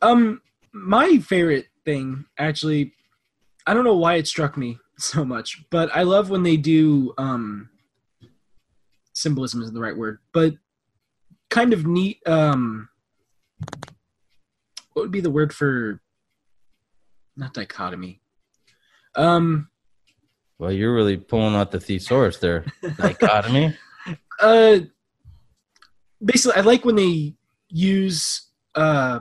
[0.00, 0.40] Um,
[0.72, 2.94] my favorite thing actually,
[3.66, 7.12] I don't know why it struck me so much, but I love when they do
[7.18, 7.68] um
[9.12, 10.54] symbolism is the right word, but
[11.50, 12.26] kind of neat.
[12.26, 12.88] Um,
[14.94, 16.00] what would be the word for
[17.38, 18.20] not dichotomy?
[19.14, 19.68] Um,
[20.58, 22.64] Well, you're really pulling out the thesaurus there.
[22.96, 23.76] Dichotomy.
[24.40, 24.80] uh,
[26.24, 27.34] basically, I like when they
[27.68, 29.20] use uh.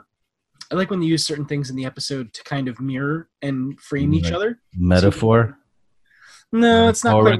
[0.69, 3.79] I like when they use certain things in the episode to kind of mirror and
[3.79, 4.59] frame each other.
[4.75, 5.57] Metaphor.
[6.51, 7.39] No, it's not quite.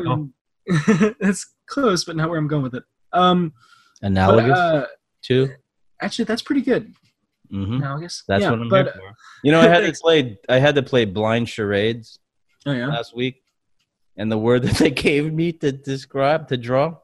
[1.20, 2.84] It's close, but not where I'm going with it.
[3.12, 3.52] Um,
[4.00, 4.86] but, Analogous uh,
[5.22, 5.50] too.
[6.02, 6.94] actually, that's pretty good.
[7.50, 8.24] Hmm Analogous.
[8.28, 9.14] That's yeah, what I'm but, here for.
[9.44, 10.38] You know, I had to play.
[10.50, 12.20] I had to play blind charades
[12.66, 12.88] Oh yeah.
[12.88, 13.44] last week,
[14.18, 16.96] and the word that they gave me to describe to draw,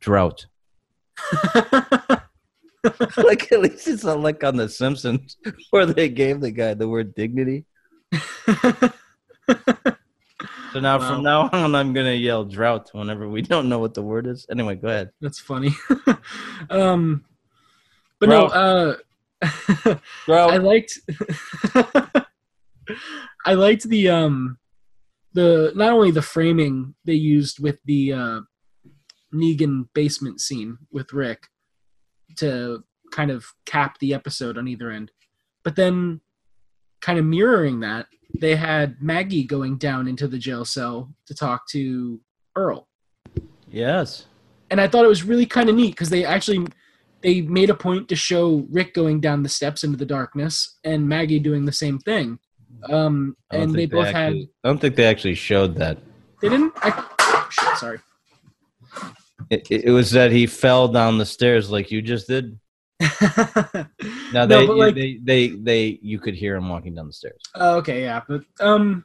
[0.00, 0.46] drought.
[3.16, 5.36] like at least it's not like on The Simpsons
[5.70, 7.64] where they gave the guy the word dignity.
[10.72, 11.08] So now Wow.
[11.08, 14.46] from now on, I'm gonna yell drought whenever we don't know what the word is.
[14.50, 15.10] Anyway, go ahead.
[15.22, 15.74] that's funny.
[16.68, 17.24] um,
[18.20, 18.96] but no, uh,
[19.42, 20.00] Drought.
[20.52, 20.98] I liked.
[23.44, 24.58] I liked the um,
[25.32, 28.40] the not only the framing they used with the uh,
[29.34, 31.48] Negan basement scene with Rick
[32.36, 35.10] to kind of cap the episode on either end.
[35.62, 36.20] But then,
[37.00, 38.06] kind of mirroring that,
[38.40, 42.20] they had Maggie going down into the jail cell to talk to
[42.54, 42.88] Earl,
[43.68, 44.26] Yes.
[44.70, 46.66] and I thought it was really kind of neat because they actually
[47.22, 51.08] they made a point to show Rick going down the steps into the darkness and
[51.08, 52.38] Maggie doing the same thing.
[52.88, 55.98] Um, and they think both actually, had I don't think they actually showed that.
[56.40, 56.72] they didn't.
[56.76, 57.98] I, oh, shit, sorry.
[59.50, 62.58] It, it, it was that he fell down the stairs like you just did.
[64.32, 67.12] Now No, they, but, like- they they they you could hear him walking down the
[67.12, 69.04] stairs, Oh, okay, yeah, but um,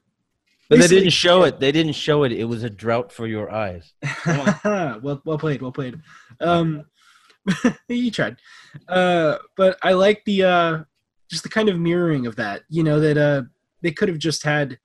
[0.70, 1.60] but they didn't show it.
[1.60, 2.32] They didn't show it.
[2.32, 3.94] It was a drought for your eyes.
[4.64, 6.00] well, well played, well played.
[6.40, 6.86] Um,
[7.90, 8.38] you tried,
[8.88, 10.78] uh, but I like the uh,
[11.30, 12.64] just the kind of mirroring of that.
[12.70, 13.44] You know that uh,
[13.82, 14.78] they could have just had,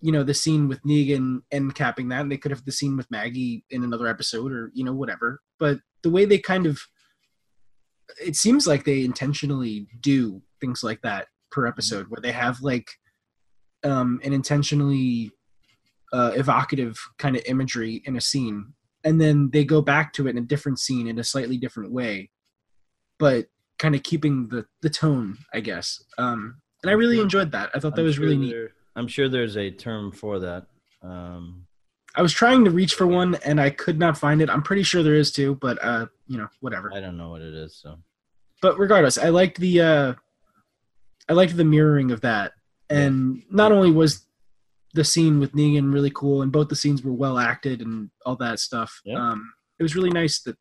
[0.00, 2.96] you know, the scene with Negan and capping that, and they could have the scene
[2.96, 5.40] with Maggie in another episode, or you know, whatever.
[5.58, 6.80] But the way they kind of,
[8.24, 12.88] it seems like they intentionally do things like that per episode, where they have like,
[13.84, 15.30] um, an intentionally
[16.12, 18.72] uh, evocative kind of imagery in a scene
[19.06, 21.90] and then they go back to it in a different scene in a slightly different
[21.92, 22.28] way
[23.18, 23.46] but
[23.78, 26.02] kind of keeping the the tone i guess.
[26.18, 27.70] Um and i really enjoyed that.
[27.74, 28.52] I thought that I'm was sure really neat.
[28.52, 30.66] there- I'm sure there's a term for that.
[31.02, 31.66] Um,
[32.14, 34.48] i was trying to reach for one and i could not find it.
[34.50, 36.90] I'm pretty sure there is too but uh you know whatever.
[36.92, 37.76] I don't know what it is.
[37.82, 37.98] So.
[38.62, 40.14] But regardless i liked the uh
[41.28, 42.52] i liked the mirroring of that.
[42.88, 44.25] And not only was
[44.96, 48.36] the scene with negan really cool and both the scenes were well acted and all
[48.36, 49.18] that stuff Yeah.
[49.24, 50.56] um it was really nice that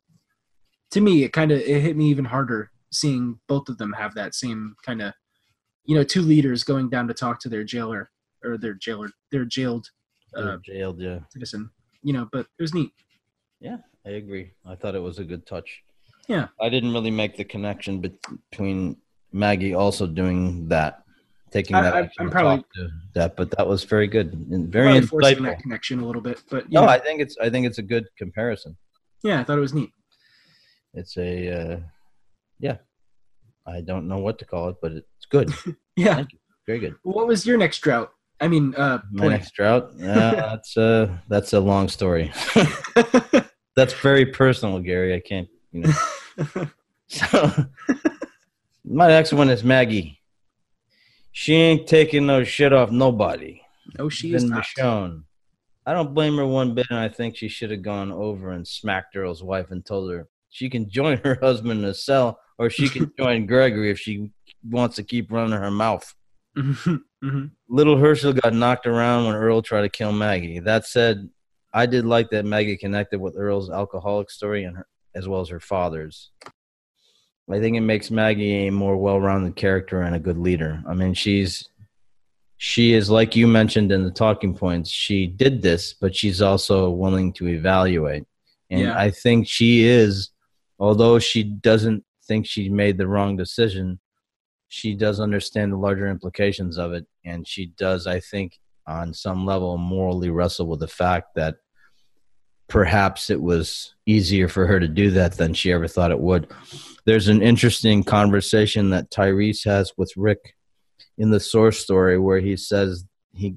[0.91, 4.13] to me it kind of it hit me even harder seeing both of them have
[4.15, 5.13] that same kind of
[5.86, 8.12] you know two leaders going down to talk to their jailer
[8.43, 9.88] or their jailer their jailed
[10.36, 11.00] uh, they're jailed.
[11.00, 11.69] Yeah, citizen
[12.04, 12.91] you know but it was neat
[13.62, 14.52] Yeah, I agree.
[14.65, 15.69] I thought it was a good touch.
[16.28, 16.48] Yeah.
[16.60, 17.93] I didn't really make the connection
[18.52, 18.98] between
[19.32, 21.04] Maggie also doing that,
[21.51, 24.88] taking that I, I'm to probably- to that, but that was very good and very
[24.88, 27.65] Probably forcing that connection a little bit but No, know, I think it's I think
[27.65, 28.75] it's a good comparison.
[29.23, 29.91] yeah i thought it was neat
[30.93, 31.79] It's a uh,
[32.60, 32.77] yeah.
[33.67, 35.51] I don't know what to call it, but it's good.
[35.97, 36.39] yeah Thank you.
[36.67, 36.95] Very good.
[37.03, 38.10] what was your next drought
[38.41, 39.31] i mean uh My point.
[39.38, 39.91] next drought.
[39.97, 42.31] Yeah, that's uh that's a long story.
[43.77, 45.13] that's very personal, Gary.
[45.15, 46.67] I can't, you know.
[47.08, 47.51] So,
[48.84, 50.19] my next one is Maggie.
[51.38, 53.60] She ain't taking no shit off nobody.
[54.00, 55.26] no she is not shown.
[55.86, 58.65] I don't blame her one bit, and I think she should have gone over and
[58.65, 62.69] smacked Earl's wife and told her she can join her husband in a cell, or
[62.69, 64.32] she can join Gregory if she
[64.63, 66.15] wants to keep running her mouth.
[66.56, 67.52] Mhm, mhm.
[67.67, 70.60] Little Hershel got knocked around when Earl tried to kill Maggie.
[70.60, 71.30] That said,
[71.74, 75.50] I did like that Maggie connected with Earl's alcoholic story and her, as well as
[75.50, 76.32] her father's.
[77.51, 80.81] I think it makes Maggie a more well-rounded character and a good leader.
[80.88, 81.69] I mean, she's
[82.58, 84.89] she is like you mentioned in the talking points.
[84.89, 88.23] She did this, but she's also willing to evaluate.
[88.69, 88.97] And Yeah.
[88.97, 90.31] I think she is,
[90.79, 93.99] although she doesn't think she made the wrong decision,
[94.75, 99.45] she does understand the larger implications of it and she does i think on some
[99.45, 101.55] level morally wrestle with the fact that
[102.67, 106.47] perhaps it was easier for her to do that than she ever thought it would.
[107.06, 110.56] There's an interesting conversation that tyrese has with rick
[111.17, 113.56] in the source story where he says he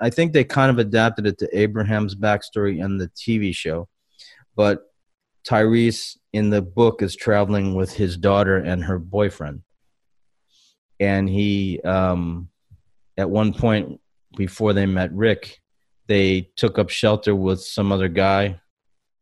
[0.00, 3.88] i think they kind of adapted it to abraham's backstory in the tv show
[4.54, 4.84] but
[5.44, 9.62] tyrese in the book is traveling with his daughter and her boyfriend.
[10.98, 12.48] And he um
[13.16, 14.00] at one point
[14.36, 15.60] before they met rick
[16.06, 18.60] they took up shelter with some other guy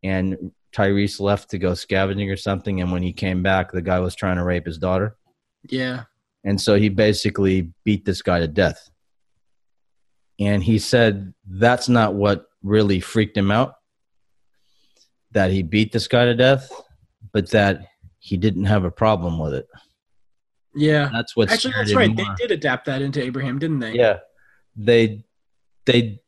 [0.03, 4.01] and tyrese left to go scavenging or something and when he came back the guy
[4.01, 5.16] was trying to rape his daughter.
[5.68, 6.05] Yeah.
[6.45, 8.90] And so he basically beat this guy to death.
[10.40, 13.75] And he said that's not what really freaked him out
[15.33, 16.71] that he beat this guy to death
[17.33, 17.87] but that
[18.18, 19.66] he didn't have a problem with it.
[20.75, 21.11] Yeah.
[21.12, 22.16] That's what actually that's right.
[22.16, 23.92] they did adapt that into abraham didn't they?
[23.92, 24.21] Yeah,
[24.75, 25.25] they
[25.85, 26.21] they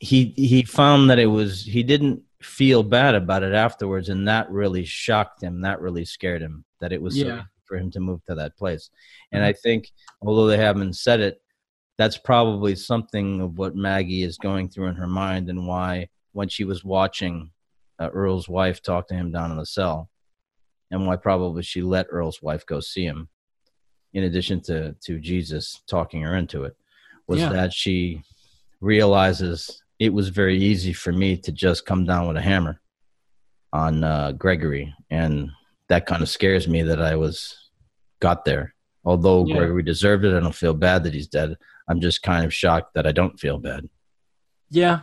[0.00, 4.50] he he found that it was he didn't feel bad about it afterwards, and that
[4.50, 5.60] really shocked him.
[5.60, 7.36] That really scared him that it was Yeah.
[7.36, 8.90] easy for him to move to that place.
[9.30, 11.40] And I think, although they haven't said it,
[11.98, 16.48] that's probably something of what Maggie is going through in her mind, and why when
[16.48, 17.50] she was watching
[17.98, 20.08] uh, Earl's wife talk to him down in the cell,
[20.90, 23.28] and why probably she let Earl's wife go see him,
[24.14, 26.74] in addition to to Jesus talking her into it,
[27.26, 27.52] was Yeah.
[27.52, 28.22] that she
[28.80, 32.80] realizes it was very easy for me to just come down with a hammer
[33.72, 35.50] on uh, Gregory, and
[35.88, 37.70] that kind of scares me that I was
[38.20, 38.74] got there.
[39.04, 39.56] Although Yeah.
[39.58, 41.56] Gregory deserved it, I don't feel bad that he's dead.
[41.88, 43.88] I'm just kind of shocked that I don't feel bad.
[44.70, 45.00] Yeah,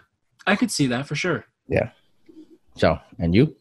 [0.47, 1.45] I could see that for sure.
[1.69, 1.91] Yeah.
[2.75, 3.55] So, and you?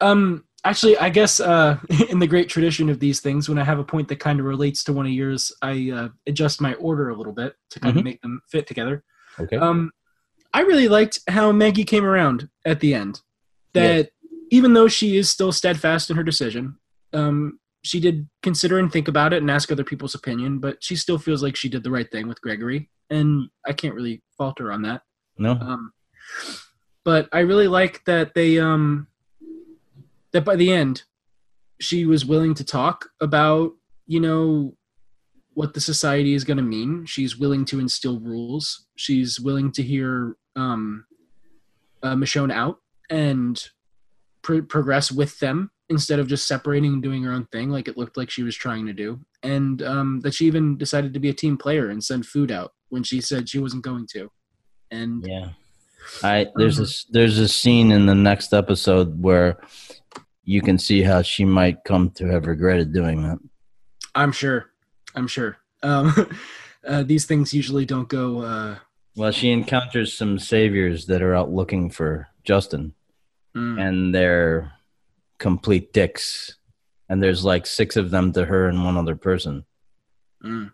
[0.00, 3.78] Um, actually, I guess uh, in the great tradition of these things, when I have
[3.78, 7.10] a point that kind of relates to one of yours, I uh, adjust my order
[7.10, 7.98] a little bit to kind Mhm.
[7.98, 9.02] of make them fit together.
[9.38, 9.56] Okay.
[9.56, 9.90] Um,
[10.54, 13.20] I really liked how Maggie came around at the end.
[13.74, 14.10] That
[14.50, 16.78] even though she is still steadfast in her decision,
[17.12, 20.94] um, she did consider and think about it and ask other people's opinion, but she
[20.94, 24.60] still feels like she did the right thing with Gregory, and I can't really fault
[24.60, 25.02] her on that.
[25.36, 25.52] no?
[25.52, 25.92] Um,
[27.04, 29.08] but I really like that they um,
[30.32, 31.02] that by the end,
[31.80, 33.72] she was willing to talk about
[34.06, 34.76] you know
[35.54, 37.06] what the society is going to mean.
[37.06, 38.86] She's willing to instill rules.
[38.96, 41.06] She's willing to hear um,
[42.02, 42.78] uh, Michonne out
[43.10, 43.62] and
[44.42, 47.96] pro- progress with them instead of just separating and doing her own thing like it
[47.96, 49.20] looked like she was trying to do.
[49.42, 52.72] And um, that she even decided to be a team player and send food out
[52.88, 54.30] when she said she wasn't going to.
[54.90, 55.50] And Yeah.
[56.22, 59.58] I there's this there's a scene in the next episode where
[60.44, 63.38] you can see how she might come to have regretted doing that.
[64.14, 64.70] I'm sure.
[65.14, 65.58] I'm sure.
[65.82, 66.30] Um,
[66.86, 68.40] uh, these things usually don't go.
[68.40, 68.76] Uh,
[69.16, 72.94] Well, she encounters some saviors that are out looking for Justin,
[73.54, 74.72] mm, and they're
[75.38, 76.56] complete dicks.
[77.08, 79.64] And there's like six of them to her and one other person,
[80.42, 80.72] mm.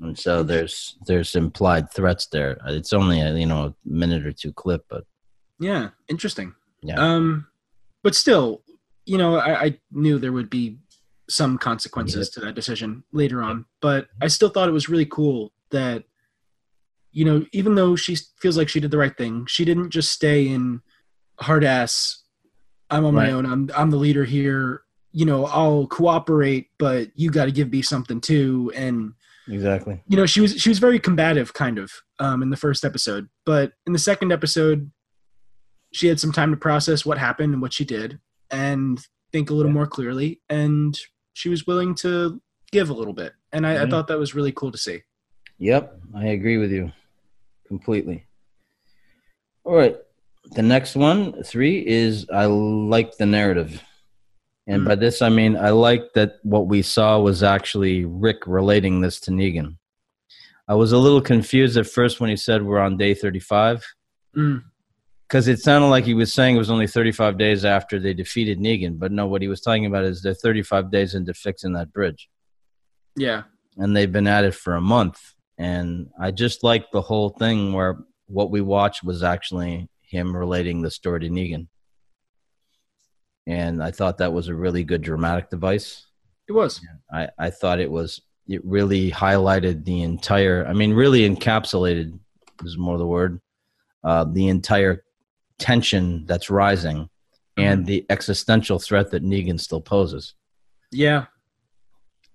[0.00, 2.56] and so there's there's implied threats there.
[2.66, 5.04] It's only a you know a minute or two clip, but
[5.58, 6.54] Yeah, interesting.
[6.82, 7.00] Yeah.
[7.00, 7.48] Um,
[8.02, 8.62] but still,
[9.06, 10.78] you know, I, I knew there would be
[11.28, 15.52] some consequences to that decision later on, but I still thought it was really cool
[15.70, 16.04] that,
[17.12, 20.12] you know, even though she feels like she did the right thing, she didn't just
[20.12, 20.80] stay in
[21.40, 22.22] hard ass.
[22.90, 23.44] I'm on my own.
[23.44, 24.82] I'm I'm the leader here.
[25.12, 28.72] You know, I'll cooperate, but you got to give me something too.
[28.74, 29.12] And
[29.48, 30.00] exactly.
[30.06, 33.28] you know she was she was very combative kind of um, in the first episode
[33.44, 34.90] but in the second episode
[35.92, 38.18] she had some time to process what happened and what she did
[38.50, 39.00] and
[39.32, 40.98] think a little more clearly and
[41.38, 42.40] she was willing to
[42.72, 43.90] give a little bit and I, I Mhm.
[43.90, 44.98] thought that was really cool to see
[45.58, 46.92] Yep, I agree with you
[47.66, 48.26] completely.
[49.64, 49.96] All right.
[50.52, 53.82] The next one, three, is I like the narrative.
[54.66, 59.00] And by this, I mean, I like that what we saw was actually Rick relating
[59.00, 59.76] this to Negan.
[60.68, 63.84] I was a little confused at first when he said we're on day 35
[64.36, 64.62] Mm,
[65.28, 68.58] because it sounded like he was saying it was only 35 days after they defeated
[68.58, 68.98] Negan.
[68.98, 72.28] But no, what he was talking about is they're 35 days into fixing that bridge
[73.16, 73.42] yeah
[73.78, 75.34] and they've been at it for a month.
[75.56, 80.82] And I just like the whole thing where what we watched was actually him relating
[80.82, 81.68] the story to Negan.
[83.46, 86.06] And I thought that was a really good dramatic device.
[86.48, 86.80] it was
[87.12, 92.18] I, I thought it was, it really highlighted the entire, I mean, really encapsulated
[92.64, 93.40] is more the word,
[94.04, 95.04] uh, the entire
[95.58, 97.08] tension that's rising
[97.56, 97.86] and mm-hmm.
[97.86, 100.34] the existential threat that Negan still poses
[100.90, 101.26] yeah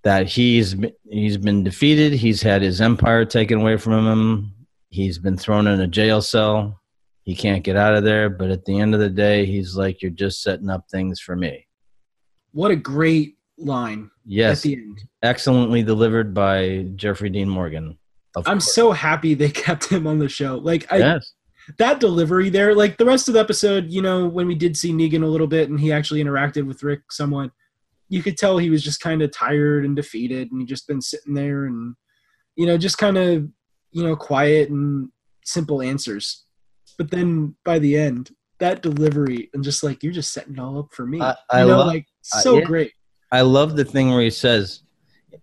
[0.03, 0.75] that he's
[1.09, 2.13] he's been defeated.
[2.13, 4.53] He's had his empire taken away from him.
[4.89, 6.79] He's been thrown in a jail cell.
[7.23, 8.29] He can't get out of there.
[8.29, 11.36] But at the end of the day, he's like, "You're just setting up things for
[11.36, 11.67] me."
[12.51, 17.97] what a great line at Yes, the end excellently delivered by Jeffrey Dean Morgan.
[18.36, 18.75] I'm course.
[18.75, 21.33] so happy they kept him on the show like i yes,
[21.78, 24.91] that delivery there, like the rest of the episode, you know, when we did see
[24.91, 27.52] Negan a little bit and he actually interacted with Rick somewhat,
[28.10, 31.02] you could tell he was just kind of tired and defeated and he just been
[31.02, 31.95] sitting there and,
[32.56, 33.47] you know, just kind of,
[33.91, 35.10] you know, quiet and
[35.45, 36.45] simple answers.
[36.97, 40.80] But then by the end, that delivery and just like, you're just setting it all
[40.80, 41.21] up for me.
[41.21, 42.65] I- I you know, love- like so yeah.
[42.65, 42.91] great.
[43.32, 44.84] I love the thing where he says,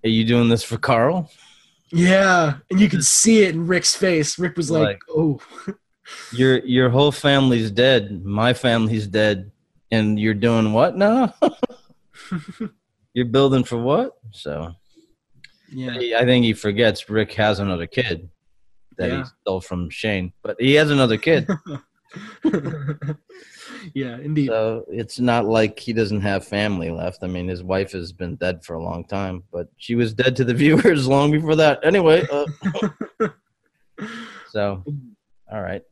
[0.05, 1.29] "Are you doing this for Carl?"
[1.93, 2.59] Yeah.
[2.71, 4.39] And you could see it in Rick's face.
[4.39, 5.41] Rick was like, Like- oh,
[6.33, 8.25] Your your whole family's dead.
[8.25, 9.51] My family's dead,
[9.91, 11.35] and you're doing what now?
[13.15, 14.13] you're building for what?
[14.31, 14.75] So
[15.73, 15.99] yeah.
[15.99, 18.29] He- I think he forgets Rick has another kid
[18.97, 19.19] that Yeah.
[19.19, 21.49] he stole from Shane, but he has another kid,
[23.95, 24.49] yeah, indeed.
[24.49, 27.23] so it's not like he doesn't have family left.
[27.23, 30.37] I mean, his wife has been dead for a long time, but she was dead
[30.37, 31.81] to the viewers long before that.
[31.85, 32.47] Anyway, uh,
[34.51, 34.85] so
[35.53, 35.83] all right,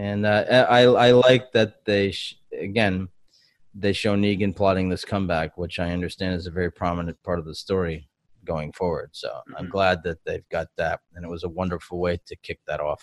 [0.00, 2.36] and uh, I I like that they sh-
[2.68, 3.08] again
[3.84, 7.44] they show Negan plotting this comeback, which I understand is a very prominent part of
[7.44, 8.08] the story
[8.44, 9.10] going forward.
[9.12, 9.70] So I'm Mhm.
[9.76, 13.02] glad that they've got that, and it was a wonderful way to kick that off.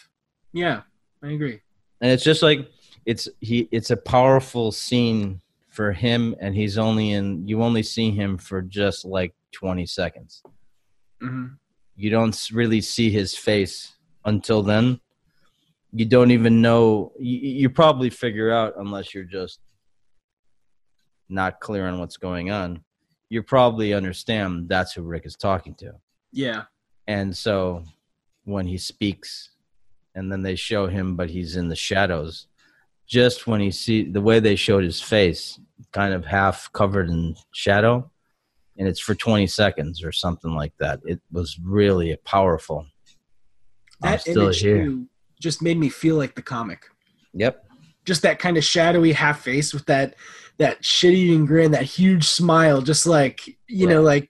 [0.53, 0.81] yeah,
[1.23, 1.59] I agree.
[2.01, 2.59] And it's just like
[3.05, 5.41] it's he it's a powerful scene
[5.77, 7.25] for him, and he's only in.
[7.47, 10.41] You only see him for just like twenty seconds.
[11.21, 11.57] Mhm.
[11.95, 13.75] You don't really see his face
[14.25, 14.99] until then.
[15.93, 17.13] You don't even know.
[17.17, 19.59] You, you probably figure out unless you're just
[21.29, 22.81] not clear on what's going on.
[23.29, 25.93] You probably understand that's who Rick is talking to.
[26.31, 26.63] Yeah.
[27.07, 27.83] And so
[28.45, 29.49] when he speaks
[30.15, 32.47] and then they show him but he's in the shadows
[33.05, 35.59] just when he see the way they showed his face
[35.91, 38.09] kind of half covered in shadow
[38.77, 40.99] and it's for 20 seconds or something like that.
[41.05, 42.85] It was really powerful.
[44.01, 44.85] I'm That still image here.
[44.85, 45.07] too
[45.39, 46.85] just made me feel like the comic.
[47.33, 47.63] Yep.
[48.05, 50.15] Just that kind of shadowy half face with that
[50.57, 54.29] that shit-eating grin, that huge smile, just like you know, like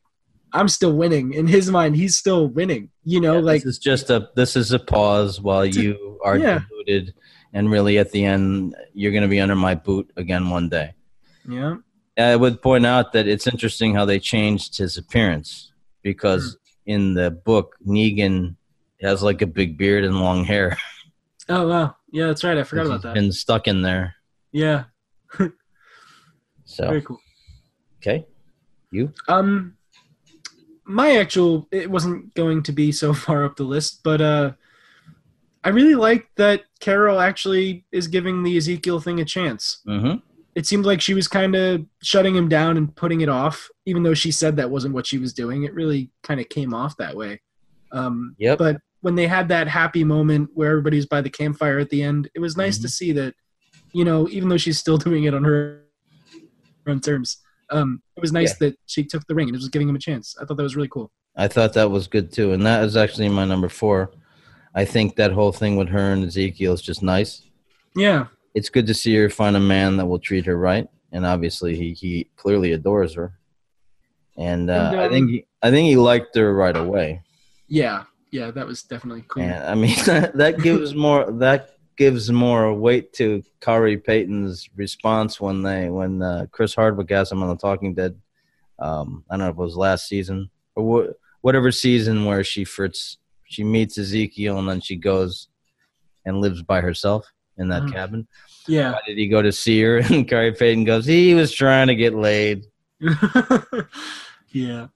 [0.54, 1.34] I'm still winning.
[1.34, 2.90] In his mind, he's still winning.
[3.04, 5.82] You know, Yeah, like this is just a this is a pause while It's a-
[5.84, 6.62] you are yeah.
[6.70, 7.14] deluded
[7.54, 10.94] and really at the end you're going to be under my boot again one day.
[11.48, 11.76] yeah,
[12.18, 16.92] I would point out that it's interesting how they changed his appearance because Hmm.
[16.92, 18.56] in the book, Negan
[19.02, 20.78] has like a big beard and long hair.
[21.50, 22.58] Oh wow, yeah, that's right.
[22.58, 23.14] I forgot about that.
[23.14, 24.16] Been stuck in there.
[24.52, 24.86] Yeah,
[26.66, 27.20] So very cool.
[28.02, 28.26] okay,
[28.92, 29.76] you Um,
[30.86, 34.52] my actual it wasn't going to be so far up the list, but uh,
[35.64, 39.82] I really like that Carol actually is giving the Ezekiel thing a chance.
[39.88, 40.18] mm-hmm.
[40.56, 44.02] It seemed like she was kind of shutting him down and putting it off, even
[44.02, 45.66] though she said that wasn't what she was doing.
[45.66, 47.42] It really kind of came off that way.
[47.92, 48.58] Um, Yep.
[48.58, 52.30] But when they had that happy moment where everybody's by the campfire at the end,
[52.36, 53.34] it was nice to see that,
[53.94, 55.84] you know, even though she's still doing it on her
[56.88, 57.38] own terms,
[57.70, 60.36] um, it was nice that she took the ring and was giving him a chance.
[60.42, 61.12] I thought that was really cool.
[61.36, 64.12] I thought that was good too, and that is actually my number four.
[64.74, 67.44] I think that whole thing with her and Ezekiel is just nice.
[67.96, 71.26] Yeah, It's good to see her find a man that will treat her right, and
[71.26, 73.34] obviously he he clearly adores her.
[74.38, 77.22] And, uh, And, I um, think he, I think he liked her right away.
[77.68, 78.52] yeah, yeah.
[78.52, 79.44] That was definitely cool.
[79.44, 85.64] And I mean that gives more that gives more weight to Khary Payton's response when
[85.64, 88.20] they when uh, Chris Hardwick asked him on the Talking Dead.
[88.80, 92.64] Um, I don't know if it was last season or wha- whatever season where she
[92.64, 95.48] first she meets Ezekiel and then she goes
[96.26, 97.26] and lives by herself
[97.58, 97.94] in that Mhm.
[97.94, 98.28] cabin.
[98.68, 99.98] Yeah, Why did he go to see her?
[100.12, 102.66] And Khary Payton goes, he was trying to get laid.
[104.52, 104.88] yeah.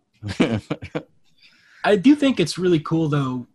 [1.83, 3.47] I do think it's really cool though,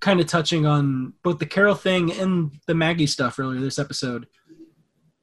[0.00, 4.26] kind of touching on both the Carol thing and the Maggie stuff earlier this episode.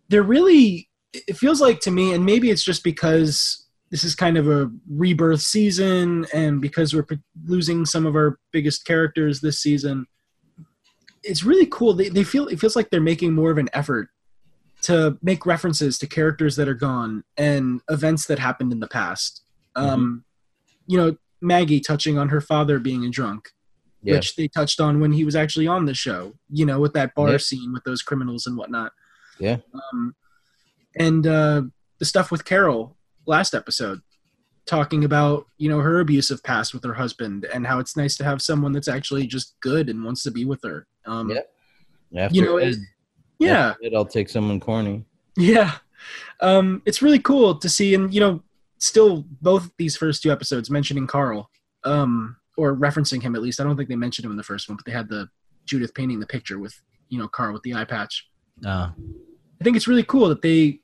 [0.10, 4.38] They're really it feels like to me, and maybe it's just because this is kind
[4.38, 7.06] of a rebirth season and because we're
[7.46, 10.06] losing some of our biggest characters this season.
[11.24, 11.94] It's really cool.
[11.94, 14.10] They, they feel it feels like they're making more of an effort
[14.84, 19.42] to make references to characters that are gone and events that happened in the past.
[19.76, 20.24] Um,
[20.88, 23.50] you know, Maggie touching on her father being a drunk,
[24.04, 24.16] Yeah.
[24.16, 26.34] which they touched on when he was actually on the show.
[26.50, 27.38] You know, with that bar Yeah.
[27.38, 28.92] scene with those criminals and whatnot.
[29.40, 29.58] Yeah.
[29.94, 30.16] Um,
[30.96, 31.62] and uh,
[32.00, 34.02] the stuff with Carol last episode,
[34.66, 38.24] talking about you know her abusive past with her husband and how it's nice to
[38.24, 40.88] have someone that's actually just good and wants to be with her.
[41.06, 42.24] Um, Yeah.
[42.26, 42.76] After you know, it-
[43.40, 43.74] yeah.
[43.96, 45.06] I'll take someone corny.
[45.38, 45.76] Yeah.
[46.42, 48.42] Um, it's really cool to see, and you know,
[48.80, 51.50] still both these first two episodes mentioning Carl,
[51.84, 53.60] um, or referencing him at least.
[53.60, 55.30] I don't think they mentioned him in the first one, but they had the
[55.66, 58.28] Judith painting the picture with you know Carl with the eye patch.
[58.66, 58.90] Uh,
[59.60, 60.80] I think it's really cool that they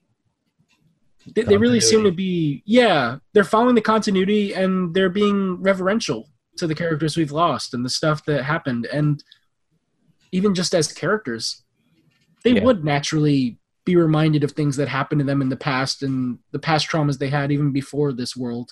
[1.34, 6.30] they, they really seem to be yeah they're following the continuity and they're being reverential
[6.58, 9.24] to the characters we've lost and the stuff that happened and
[10.32, 11.64] even just as characters
[12.44, 12.64] they Yeah.
[12.64, 16.60] would naturally be reminded of things that happened to them in the past and the
[16.60, 18.72] past traumas they had even before this world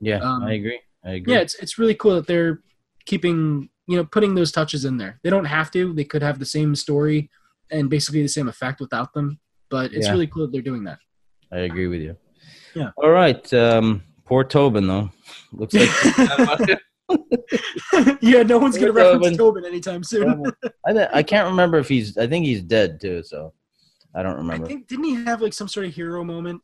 [0.00, 0.80] yeah, Um, I agree.
[1.04, 1.32] I agree.
[1.34, 2.60] yeah it's it's really cool that they're
[3.06, 6.38] keeping you know putting those touches in there they don't have to they could have
[6.38, 7.30] the same story
[7.70, 9.38] and basically the same effect without them
[9.70, 10.12] but it's Yeah.
[10.12, 10.98] really cool that they're doing that
[11.52, 12.16] I agree with you.
[12.74, 12.90] Yeah.
[12.96, 13.52] All right.
[13.52, 15.10] Um, poor Tobin though.
[15.52, 15.90] Looks like
[18.22, 19.36] yeah no one's gonna Poor reference Tobin.
[19.36, 20.50] tobin anytime soon
[20.86, 22.16] I, I can't remember if he's.
[22.16, 23.22] I think he's dead too.
[23.22, 23.52] So
[24.14, 24.64] I don't remember.
[24.66, 26.60] I think, didn't he have like some sort of hero moment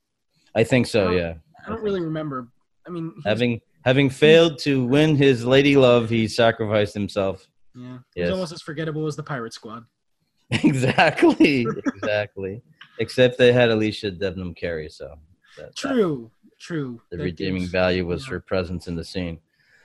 [0.55, 1.11] I think so.
[1.11, 1.35] Yeah.
[1.65, 2.49] i don't really remember
[2.87, 7.47] i mean Having having failed to win his lady love, he sacrificed himself.
[7.75, 8.27] yeah he Yes.
[8.29, 9.85] was almost as forgettable as the pirate squad
[10.51, 11.67] exactly.
[11.87, 12.63] exactly.
[13.01, 15.15] Except they had Alycia Debnam Carey, so
[15.57, 18.31] that, that- true true the That redeeming gives- value was yeah.
[18.33, 19.39] her presence in the scene.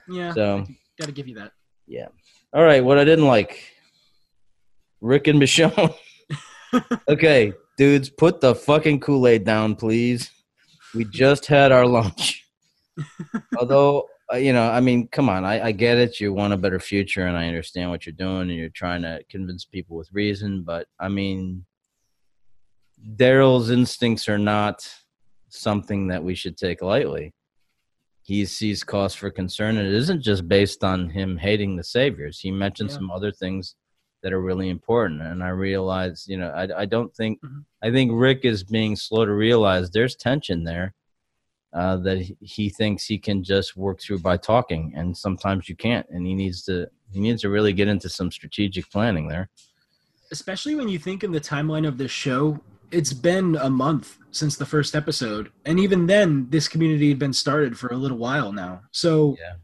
[0.10, 0.66] yeah So
[1.00, 1.52] gotta give you that
[1.88, 2.08] yeah.
[2.54, 2.84] All right.
[2.84, 3.60] What I didn't like,
[5.02, 5.94] Rick and Michonne.
[7.08, 10.30] okay, dudes, put the fucking Kool Aid down, please.
[10.96, 12.46] We just had our lunch.
[13.60, 16.20] Although, uh, you know, I mean, come on, I, I get it.
[16.20, 19.22] You want a better future, and I understand what you're doing, and you're trying to
[19.30, 20.64] convince people with reason.
[20.64, 21.66] But I mean,
[23.16, 24.88] Daryl's instincts are not
[25.50, 27.34] something that we should take lightly.
[28.24, 32.40] He sees cause for concern, and it isn't just based on him hating the saviors.
[32.40, 32.96] He mentioned Yeah.
[32.98, 33.76] some other things
[34.24, 37.66] that are really important, and I realize, you know, I, I don't think Mhm.
[37.84, 40.94] I think Rick is being slow to realize there's tension there
[41.74, 45.76] uh, that he, he thinks he can just work through by talking, and sometimes you
[45.76, 49.50] can't, and he needs to he needs to really get into some strategic planning there.
[50.32, 52.60] especially when you think in the timeline of this show
[52.92, 57.34] it's been a month since the first episode and even then this community had been
[57.34, 59.56] started for a little while now so Yeah.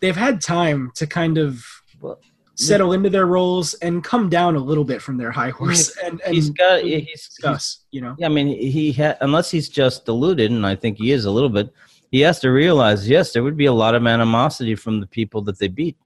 [0.00, 1.64] they've had time to kind of
[2.00, 2.20] Well,
[2.54, 6.20] settle into their roles and come down a little bit from their high horse and,
[6.20, 10.04] and he's got he's, he's you know Yeah, I mean, he ha- unless he's just
[10.04, 11.72] deluded, and I think he is a little bit.
[12.10, 15.40] He has to realize, yes, there would be a lot of animosity from the people
[15.42, 15.96] that they beat.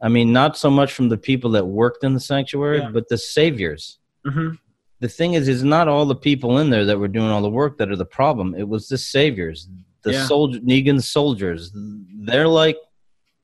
[0.00, 2.90] I mean, not so much from the people that worked in the sanctuary, Yeah.
[2.90, 3.98] but the saviors.
[4.26, 4.58] Mhm.
[5.00, 7.50] The thing is, is not all the people in there that were doing all the
[7.50, 8.54] work that are the problem.
[8.54, 9.68] It was the saviors,
[10.02, 10.26] the Yeah.
[10.26, 11.72] soldier, Negan's soldiers.
[11.74, 12.76] They're like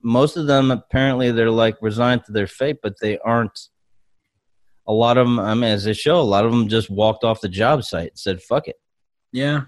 [0.07, 0.70] most of them.
[0.70, 3.59] Apparently, they're like resigned to their fate, but they aren't
[4.86, 7.24] a lot of them, I mean, as they show, a lot of them just walked
[7.24, 8.76] off the job site and said, fuck it,
[9.32, 9.62] yeah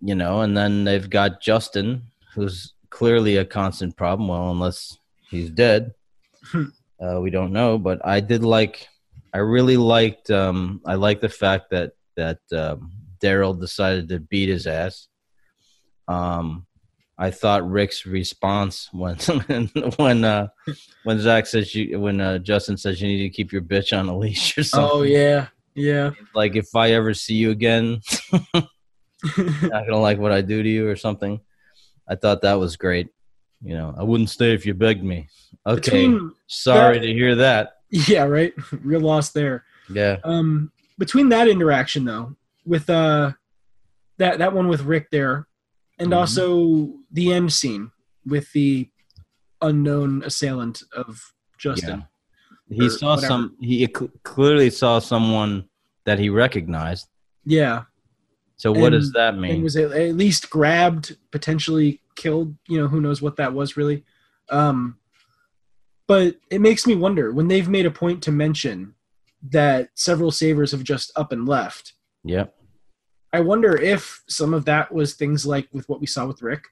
[0.00, 2.02] you know, and then they've got Justin,
[2.34, 4.28] who's clearly a constant problem.
[4.28, 4.98] Well, unless
[5.30, 5.94] he's dead,
[6.54, 7.78] uh, we don't know.
[7.78, 8.88] But I did like,
[9.32, 12.92] I really liked, um, I like the fact that, that, um,
[13.22, 15.08] Daryl decided to beat his ass.
[16.08, 16.65] Um,
[17.18, 19.16] I thought Rick's response when
[19.96, 20.48] when uh,
[21.04, 24.08] when Zach says you when uh, Justin says you need to keep your bitch on
[24.08, 24.90] a leash or something.
[24.92, 28.00] oh yeah yeah Like if I ever see you again,
[28.54, 28.66] not
[29.70, 31.40] gonna like what I do to you or something.
[32.08, 33.08] I thought that was great.
[33.62, 35.28] You know, I wouldn't stay if you begged me.
[35.66, 37.72] Okay, between sorry that- to hear that.
[37.90, 38.52] yeah right
[38.82, 43.32] real loss there Yeah, um between that interaction though with uh
[44.18, 45.46] that that one with rick there
[45.98, 46.16] and Mhm.
[46.16, 47.90] also the end scene
[48.24, 48.90] with the
[49.62, 52.04] unknown assailant of justin
[52.68, 53.26] he saw whatever.
[53.28, 53.56] some.
[53.60, 55.68] He cl- clearly saw someone
[56.04, 57.06] that he recognized.
[57.44, 57.84] yeah,
[58.56, 59.62] So what does And- that and mean?
[59.62, 64.04] was at at least grabbed potentially killed you know who knows what that was really
[64.50, 64.98] um
[66.08, 68.94] but it makes me wonder when they've made a point to mention
[69.42, 71.92] that several saviors have just up and left
[72.24, 72.55] Yep.
[73.32, 76.64] I wonder if some of that was things like with what we saw with Rick,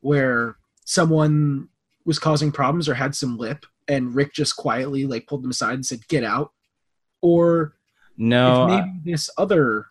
[0.00, 1.68] where someone
[2.04, 5.74] was causing problems or had some lip, and Rick just quietly like pulled them aside
[5.74, 6.52] and said, "Get out,"
[7.20, 7.74] or
[8.16, 9.86] No, if I- maybe this other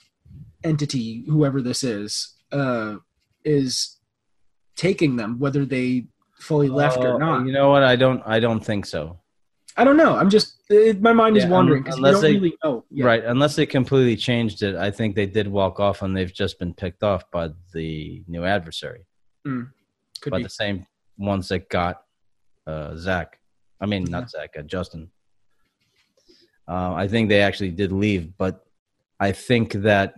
[0.63, 2.97] entity, whoever this is, uh,
[3.45, 3.97] is
[4.75, 6.07] taking them, whether they
[6.39, 7.45] fully left Oh, or not.
[7.45, 7.83] You know what?
[7.83, 8.21] I don't.
[8.25, 9.19] I don't think so.
[9.79, 10.15] I don't know.
[10.15, 12.85] I'm just it, my mind is Yeah, wandering un- because you don't they- really know.
[12.91, 13.05] yet.
[13.05, 13.23] Right.
[13.23, 16.73] Unless they completely changed it, I think they did walk off, and they've just been
[16.73, 19.05] picked off by the new adversary,
[19.45, 20.43] Could by be.
[20.43, 20.85] the same
[21.17, 22.03] ones that got
[22.67, 23.39] uh, Zach.
[23.81, 24.11] I mean, Yeah.
[24.19, 25.09] not Zach, uh, Justin.
[26.67, 28.65] Uh, I think they actually did leave, but
[29.19, 30.13] I think that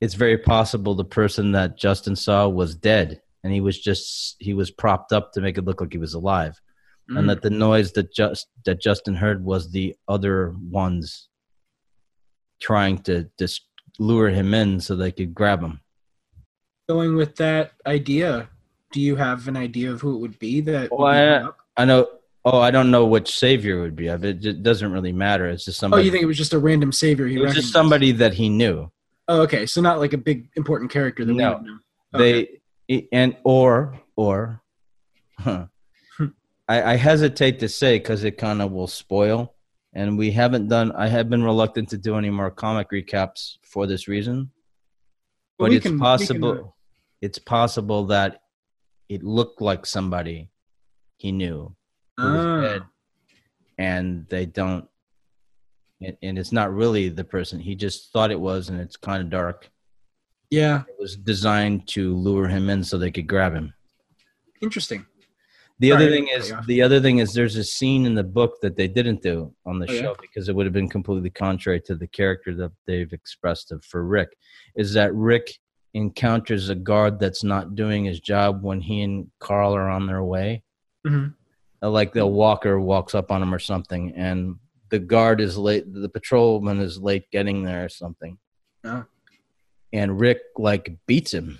[0.00, 4.52] it's very possible the person that Justin saw was dead, and he was just he
[4.54, 6.60] was propped up to make it look like he was alive.
[7.10, 7.18] Mm.
[7.18, 11.28] and that the noise that just that Justin heard was the other ones
[12.60, 13.62] trying to just
[13.98, 15.80] lure him in so they could grab him.
[16.88, 18.48] going with that idea,
[18.92, 20.90] do you have an idea of who it would be that?
[20.90, 21.12] Well, would
[21.44, 21.46] be
[21.78, 22.08] I- I know.
[22.44, 24.06] Oh, I don't know which savior it would be.
[24.08, 25.46] It doesn't really matter.
[25.46, 26.00] It's just somebody.
[26.00, 26.06] Oh, somebody.
[26.06, 27.26] you think it was just a random savior?
[27.26, 28.90] He it was just somebody that he knew.
[29.28, 29.66] Oh, okay.
[29.66, 31.48] So not like a big important character that No.
[31.50, 31.78] we would know.
[32.14, 32.48] Okay.
[32.88, 34.62] They and or or.
[35.38, 35.66] Huh.
[36.70, 39.56] I, I hesitate to say because it kind of will spoil,
[39.92, 40.92] and we haven't done.
[40.92, 44.52] I have been reluctant to do any more comic recaps for this reason.
[45.58, 46.76] Well, but it's can- possible
[47.20, 48.42] it's possible that
[49.08, 50.48] it looked like somebody
[51.18, 51.74] he knew
[52.16, 52.82] who was Ah, dead
[53.76, 54.88] and they don't
[56.00, 59.22] and, and it's not really the person he just thought it was and it's kind
[59.22, 59.68] of dark
[60.48, 63.74] yeah, it was designed to lure him in so they could grab him
[64.62, 65.04] interesting.
[65.80, 66.66] The other thing is off.
[66.66, 69.78] the other thing is there's a scene in the book that they didn't do on
[69.80, 70.00] the Oh, yeah?
[70.02, 73.84] show because it would have been completely contrary to the character that they've expressed of,
[73.84, 74.36] for Rick
[74.76, 75.52] is that Rick
[75.94, 80.22] encounters a guard that's not doing his job when he and Carl are on their
[80.22, 80.62] way
[81.06, 81.34] Mhm.
[81.82, 84.56] Uh, like the walker walks up on him or something and
[84.90, 88.38] the guard is late the patrolman is late getting there or something
[88.84, 89.04] Oh.
[89.92, 91.58] and Rick like beats him.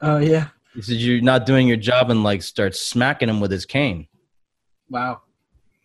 [0.00, 0.48] Oh yeah.
[0.76, 4.06] He says, "You're not doing your job," and like starts smacking him with his cane.
[4.90, 5.22] Wow.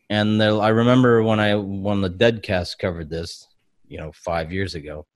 [0.10, 3.48] And I remember when I when the Deadcast covered this,
[3.88, 5.08] you know, five years ago,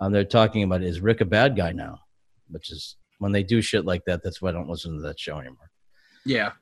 [0.00, 1.98] um, they're talking about is Rick a bad guy now?
[2.48, 4.22] Which is when they do shit like that.
[4.24, 5.70] That's why I don't listen to that show anymore.
[6.24, 6.52] Yeah.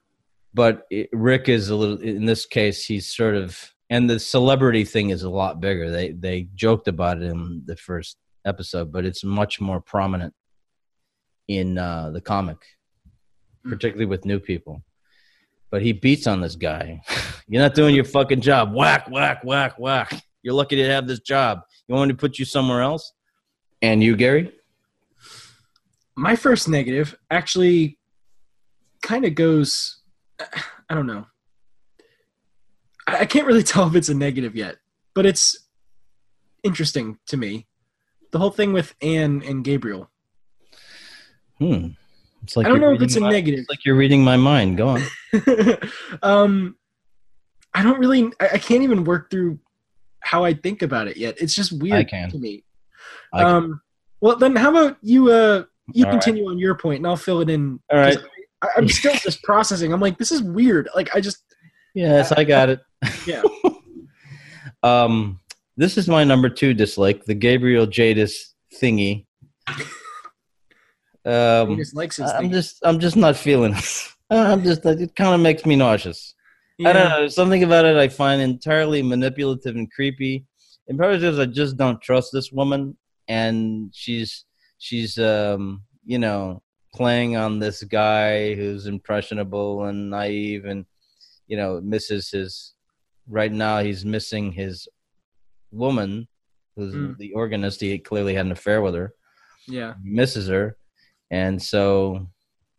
[0.53, 2.01] But it, Rick is a little.
[2.01, 5.91] In this case, he's sort of, and the celebrity thing is a lot bigger.
[5.91, 10.35] They they joked about it in the first episode, but it's much more prominent
[11.49, 12.59] in uh, the comic,
[13.65, 14.83] particularly with new people.
[15.71, 17.03] But he beats on this guy.
[17.49, 18.73] You're not doing your fucking job.
[18.75, 20.23] Whack, whack, whack, whack.
[20.43, 21.63] You're lucky to have this job.
[21.87, 23.13] You want me to put you somewhere else?
[23.83, 24.53] And you, Gary?
[26.17, 27.99] My first negative actually
[29.03, 30.01] kind of goes.
[30.89, 31.27] I don't know.
[33.07, 34.77] I I can't really tell if it's a negative yet,
[35.15, 35.69] but it's
[36.63, 37.67] interesting to me.
[38.33, 40.11] The whole thing with Anne and Gabriel.
[41.59, 41.89] Hmm.
[42.43, 43.61] It's like I don't know if it's a my- negative.
[43.61, 44.77] It's like you're reading my mind.
[44.77, 45.03] Go on.
[46.23, 46.77] um,
[47.75, 48.31] I don't really.
[48.41, 49.59] I, I can't even work through
[50.21, 51.37] how I think about it yet.
[51.41, 52.31] It's just weird I can.
[52.31, 52.65] to me.
[53.33, 53.81] I can- um,
[54.21, 55.31] well, then how about you?
[55.31, 56.21] Uh, you All right.
[56.23, 57.81] continue on your point, and I'll fill it in.
[57.91, 58.19] All right.
[58.63, 59.93] I, I'm still just processing.
[59.93, 60.89] I'm like, this is weird.
[60.95, 61.43] Like, I just
[61.95, 62.81] Yes, I got it.
[63.27, 63.43] Yeah.
[64.83, 65.41] um,
[65.77, 69.27] this is my number two dislike, the Gabriel Jadis thingy.
[71.25, 72.53] Um, just likes I'm thing.
[72.53, 74.09] just, I'm just not feeling it.
[74.31, 76.35] I'm just, it kind of makes me nauseous.
[76.85, 77.29] I don't know.
[77.29, 80.47] Something about it I find entirely manipulative and creepy.
[80.87, 82.97] And probably because I just don't trust this woman,
[83.27, 84.47] and she's,
[84.79, 86.63] she's, um, you know,
[86.95, 90.87] playing on this guy who's impressionable and naive, and
[91.47, 92.73] you know, misses his.
[93.27, 94.89] Right now, he's missing his
[95.71, 96.27] woman,
[96.77, 97.19] who's Mm.
[97.19, 97.81] the organist.
[97.83, 99.13] He clearly had an affair with her
[99.67, 99.93] Yeah.
[100.03, 100.78] misses her,
[101.31, 102.29] and so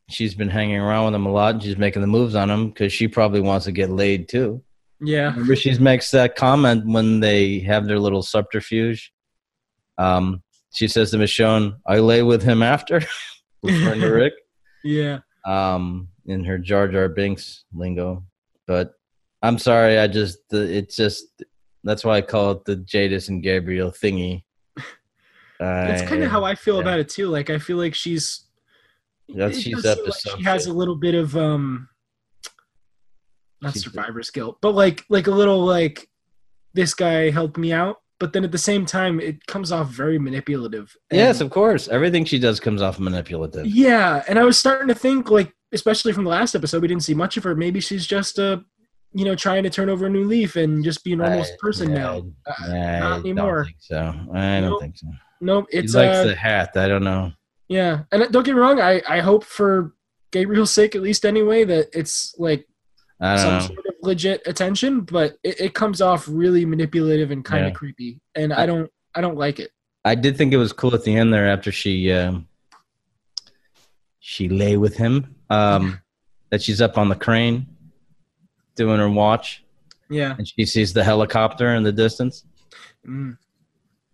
[0.10, 1.56] she's been hanging around with him a lot.
[1.56, 4.64] And she's making the moves on him because she probably wants to get laid too.
[5.02, 5.32] Yeah.
[5.32, 9.12] Remember, she makes that comment when they have their little subterfuge.
[9.98, 13.02] Um, she says to Michonne, "I lay with him after,"
[13.64, 14.34] referring to Rick,
[14.84, 15.20] Yeah.
[15.46, 18.24] um, in her Jar Jar Binks lingo.
[18.68, 18.94] But
[19.42, 21.26] I'm sorry, I just it's just
[21.84, 24.44] that's why I call it the Jadis and Gabriel thingy.
[25.60, 26.82] That's kind of how I feel yeah.
[26.82, 27.28] about it too.
[27.28, 28.46] Like, I feel like she's.
[29.28, 31.90] That's- she's up to like She has a little bit of um.
[33.62, 36.10] Not She's- survivor's guilt, but like like a little like,
[36.74, 37.98] this guy helped me out.
[38.20, 40.94] But then at the same time, it comes off very manipulative.
[41.12, 41.88] Yes, of course.
[41.88, 43.66] Everything she does comes off manipulative.
[43.66, 47.04] Yeah, and I was starting to think like, especially from the last episode, we didn't
[47.04, 47.56] see much of her.
[47.56, 48.58] Maybe she's just uh,
[49.14, 51.48] you know, trying to turn over a new leaf and just be a normal I-
[51.60, 52.18] person yeah, now.
[52.46, 53.56] Uh, I not anymore.
[53.58, 53.98] don't think so.
[54.34, 54.82] I don't Nope.
[54.82, 55.08] think so.
[55.42, 56.72] Nope, He it's likes uh, the hat.
[56.76, 57.32] I don't know.
[57.70, 58.04] yeah.
[58.12, 59.94] And don't get me wrong, I I hope for
[60.32, 62.68] Gabriel's sake, at least anyway, that it's like
[63.22, 63.60] I some know.
[63.68, 67.76] sort of legit attention, but it, it comes off really manipulative and kind of Yeah.
[67.76, 69.72] creepy, and I don't I don't like it.
[70.06, 72.48] I did think it was cool at the end there after she um,
[74.20, 75.36] she lay with him.
[75.50, 76.00] Um,
[76.52, 77.66] that she's up on the crane
[78.76, 79.64] doing her watch,
[80.10, 82.44] Yeah, and she sees the helicopter in the distance.
[83.06, 83.38] mm,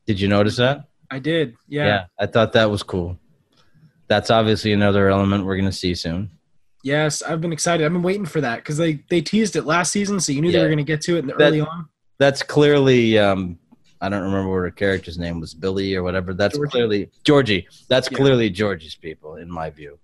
[0.05, 0.85] Did you notice that?
[1.11, 1.55] I did.
[1.67, 2.05] Yeah.
[2.19, 3.19] I thought that was cool.
[4.07, 6.29] That's obviously another element we're gonna see soon.
[6.83, 7.83] Yes, I've been excited.
[7.85, 10.51] I've been waiting for that because they they teased it last season, so you knew
[10.51, 11.87] they were going to get to it in the That- early on.
[12.19, 13.57] that's clearly um
[14.01, 16.33] I don't remember what her character's name was, Billy or whatever.
[16.33, 16.69] That's Georgie.
[16.71, 17.67] clearly Georgie.
[17.87, 18.17] That's Yeah.
[18.17, 19.97] clearly Georgie's people, in my view.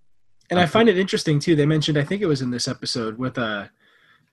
[0.50, 1.56] And I find it interesting too.
[1.56, 3.66] They mentioned, I think it was in this episode with uh,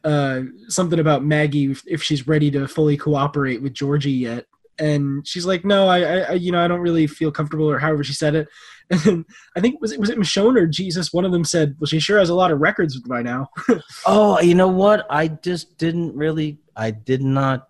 [0.04, 4.46] uh, something about Maggie if, if she's ready to fully cooperate with Georgie yet.
[4.80, 7.78] And she's like, no, I, I, I- you know, I don't really feel comfortable, or
[7.80, 8.48] however she said it.
[8.90, 9.24] And then
[9.54, 11.12] I think was it was it Michonne or Jesus?
[11.12, 13.48] One of them said, well, she sure has a lot of records by now.
[14.06, 15.06] Oh, you know what?
[15.10, 16.58] I just didn't really.
[16.74, 17.68] I did not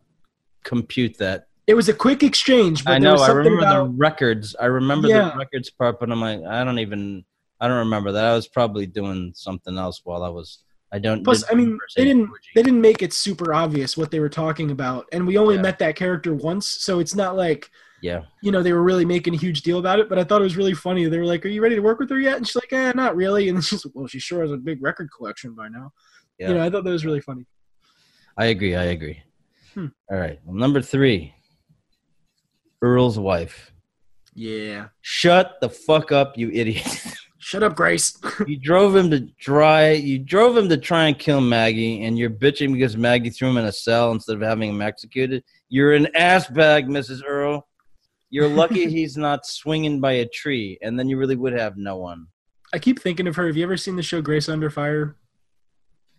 [0.62, 1.46] compute that.
[1.66, 3.16] It was a quick exchange, but I know.
[3.16, 4.54] I remember about the records.
[4.60, 5.30] I remember Yeah.
[5.30, 7.24] the records part, but I'm like, I don't even.
[7.60, 8.24] I don't remember that.
[8.24, 10.60] I was probably doing something else while I was.
[10.92, 11.22] I don't.
[11.22, 14.70] Plus, I mean, they didn't they didn't make it super obvious what they were talking
[14.70, 15.62] about, and we only Yeah.
[15.62, 17.70] met that character once, so it's not like
[18.00, 18.22] Yeah.
[18.42, 20.08] you know they were really making a huge deal about it.
[20.08, 21.04] But I thought it was really funny.
[21.06, 22.92] They were like, "Are you ready to work with her yet?" And she's like, "Eh,
[22.94, 25.92] not really." And she's like, "Well, she sure has a big record collection by now."
[26.38, 26.48] Yeah.
[26.48, 27.44] You know, I thought that was really funny.
[28.38, 28.74] I agree.
[28.74, 29.22] I agree.
[29.74, 29.86] Hmm.
[30.10, 30.38] All right.
[30.44, 31.34] Well, number three.
[32.80, 33.72] Earl's wife.
[34.34, 34.88] Yeah.
[35.00, 36.86] Shut the fuck up, you idiot.
[37.48, 38.14] Shut up, Grace.
[38.46, 42.28] you drove him to try you drove him to try and kill Maggie and you're
[42.28, 45.42] bitching because Maggie threw him in a cell instead of having him executed.
[45.70, 47.22] You're an ass bag, Mrs.
[47.26, 47.66] Earl.
[48.28, 51.96] You're lucky he's not swinging by a tree, and then you really would have no
[51.96, 52.26] one.
[52.74, 53.46] I keep thinking of her.
[53.46, 55.16] Have you ever seen the show Grace Under Fire?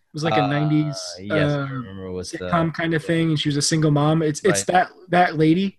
[0.08, 3.06] It was like a Uh, '90s Yes, I uh, remember what's the sitcom kind of
[3.06, 4.24] thing, and she was a single mom.
[4.24, 4.66] It's it's Right.
[4.66, 5.78] that that lady,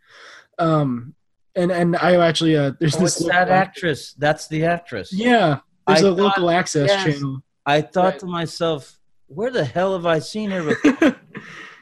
[0.60, 1.16] um,
[1.56, 4.14] and and I actually uh, there's Oh, this that actress.
[4.14, 5.12] That's the actress.
[5.12, 7.04] Yeah, there's I a local access yes.
[7.04, 7.42] channel.
[7.66, 8.18] I thought Right.
[8.20, 10.62] to myself, where the hell have I seen her?
[10.82, 11.16] Before?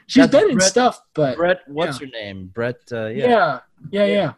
[0.07, 2.47] She's That's been in stuff, but Brett, what's her name?
[2.53, 2.77] Brett.
[2.91, 3.59] Uh, yeah, yeah.
[3.91, 4.33] yeah, yeah.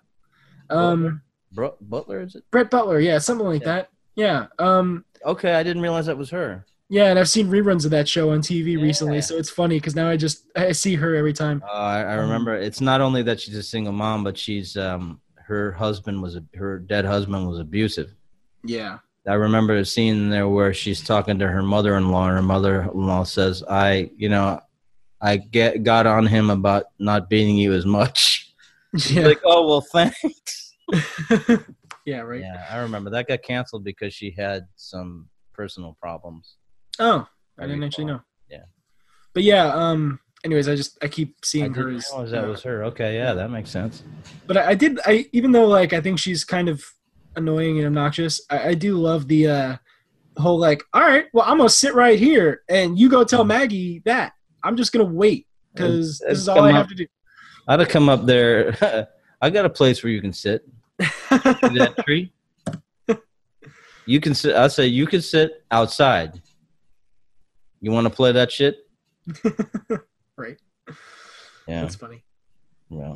[0.70, 1.22] Um,
[1.54, 2.44] Bro- Butler is it?
[2.52, 3.66] Brett Butler, yeah, something like Yeah.
[3.68, 3.90] that.
[4.16, 6.66] Yeah, um, Okay, I didn't realize that was her.
[6.92, 9.96] Yeah, and I've seen reruns of that show on TV recently, so it's funny because
[9.96, 11.64] now I just I see her every time.
[11.66, 12.54] Uh, I, I remember.
[12.54, 16.44] It's not only that she's a single mom, but she's um her husband was a,
[16.54, 18.14] her dead husband was abusive.
[18.66, 23.24] Yeah, I remember a scene there where she's talking to her mother-in-law, and her mother-in-law
[23.24, 24.60] says, "I, you know,
[25.22, 28.54] I get got on him about not beating you as much."
[28.98, 30.76] She's yeah, Like, oh well, thanks.
[32.06, 32.42] yeah, right.
[32.42, 36.58] Yeah, I remember that got canceled because she had some personal problems.
[37.00, 37.28] Oh,
[37.60, 38.22] I I didn't actually know.
[38.50, 38.64] Yeah.
[39.34, 39.66] but yeah.
[39.68, 40.20] Um.
[40.44, 42.08] Anyways, I just I keep I seeing her as.
[42.12, 42.84] realize that was her.
[42.86, 44.04] Okay, yeah, that makes sense.
[44.48, 45.00] but I, I did.
[45.06, 46.84] I even though like I think she's kind of
[47.36, 48.42] annoying and obnoxious.
[48.50, 49.76] I, I do love the uh
[50.38, 50.84] whole like.
[50.94, 54.34] All right, well I'm gonna sit right here and you go tell Maggie that.
[54.64, 57.08] I'm just gonna wait because this is all I have up- to do.
[57.68, 59.08] I'd have come up there.
[59.44, 60.68] I got a place where you can sit.
[61.30, 62.32] That tree?
[64.08, 64.56] You can sit.
[64.56, 66.42] I say you can sit outside.
[67.82, 68.78] You want to play that shit?
[70.38, 70.58] right.
[71.68, 71.82] Yeah.
[71.82, 72.24] That's funny.
[72.90, 73.16] yeah.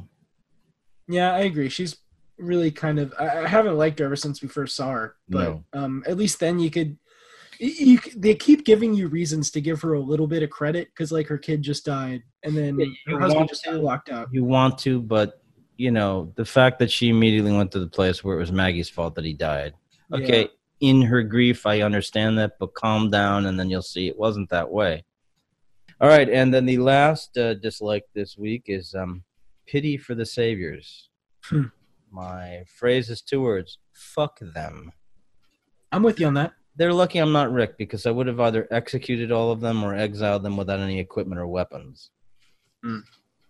[1.07, 1.69] Yeah, I agree.
[1.69, 1.97] She's
[2.39, 3.13] really kind of.
[3.19, 5.63] I, I haven't liked her ever since we first saw her, but No.
[5.73, 6.97] um, at least then you could.
[7.59, 10.87] You, you, they keep giving you reasons to give her a little bit of credit
[10.89, 14.27] because, like, her kid just died, and then Yeah, her husband just got locked out.
[14.31, 15.41] You want to, but
[15.77, 18.89] you know the fact that she immediately went to the place where it was Maggie's
[18.89, 19.73] fault that he died.
[20.11, 20.49] Okay,
[20.79, 24.49] in her grief, I understand that, but calm down, and then you'll see it wasn't
[24.49, 25.05] that way.
[26.01, 29.23] All right, and then the last uh, dislike this week is um,
[29.65, 31.09] pity for the saviors.
[31.43, 31.65] Hmm.
[32.11, 34.91] My phrase is two words: "Fuck them."
[35.91, 36.53] I'm with you on that.
[36.75, 39.95] They're lucky I'm not Rick because I would have either executed all of them or
[39.95, 42.11] exiled them without any equipment or weapons.
[42.83, 42.99] Hmm.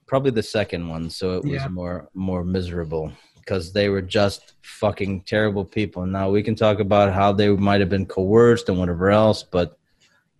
[0.05, 1.67] Probably the second one, so it was Yeah.
[1.69, 3.11] more more miserable
[3.45, 6.05] because they were just fucking terrible people.
[6.05, 9.77] Now we can talk about how they might have been coerced and whatever else, but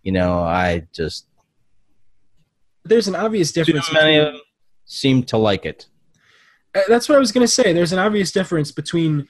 [0.02, 1.26] you know, I just
[2.84, 3.92] There's an obvious too difference.
[3.92, 4.42] many of between- them
[4.84, 5.86] seem to like it.
[6.74, 7.72] Uh, That's what I was going to say.
[7.72, 9.26] There's an obvious difference between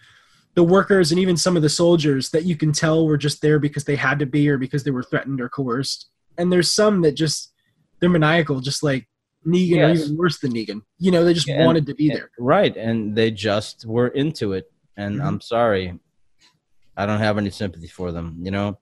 [0.55, 3.59] the workers and even some of the soldiers that you can tell were just there
[3.59, 6.07] because they had to be or because they were threatened or coerced.
[6.39, 7.53] And there's some that just
[8.01, 9.07] they're maniacal, just like
[9.47, 10.83] Negan, or even worse than Negan.
[10.99, 12.31] You know, they just Yeah, and- wanted to be there.
[12.39, 14.71] Right, and they just were into it.
[14.97, 15.25] And Mhm.
[15.27, 15.99] I'm sorry,
[16.97, 18.37] I don't have any sympathy for them.
[18.43, 18.79] You know,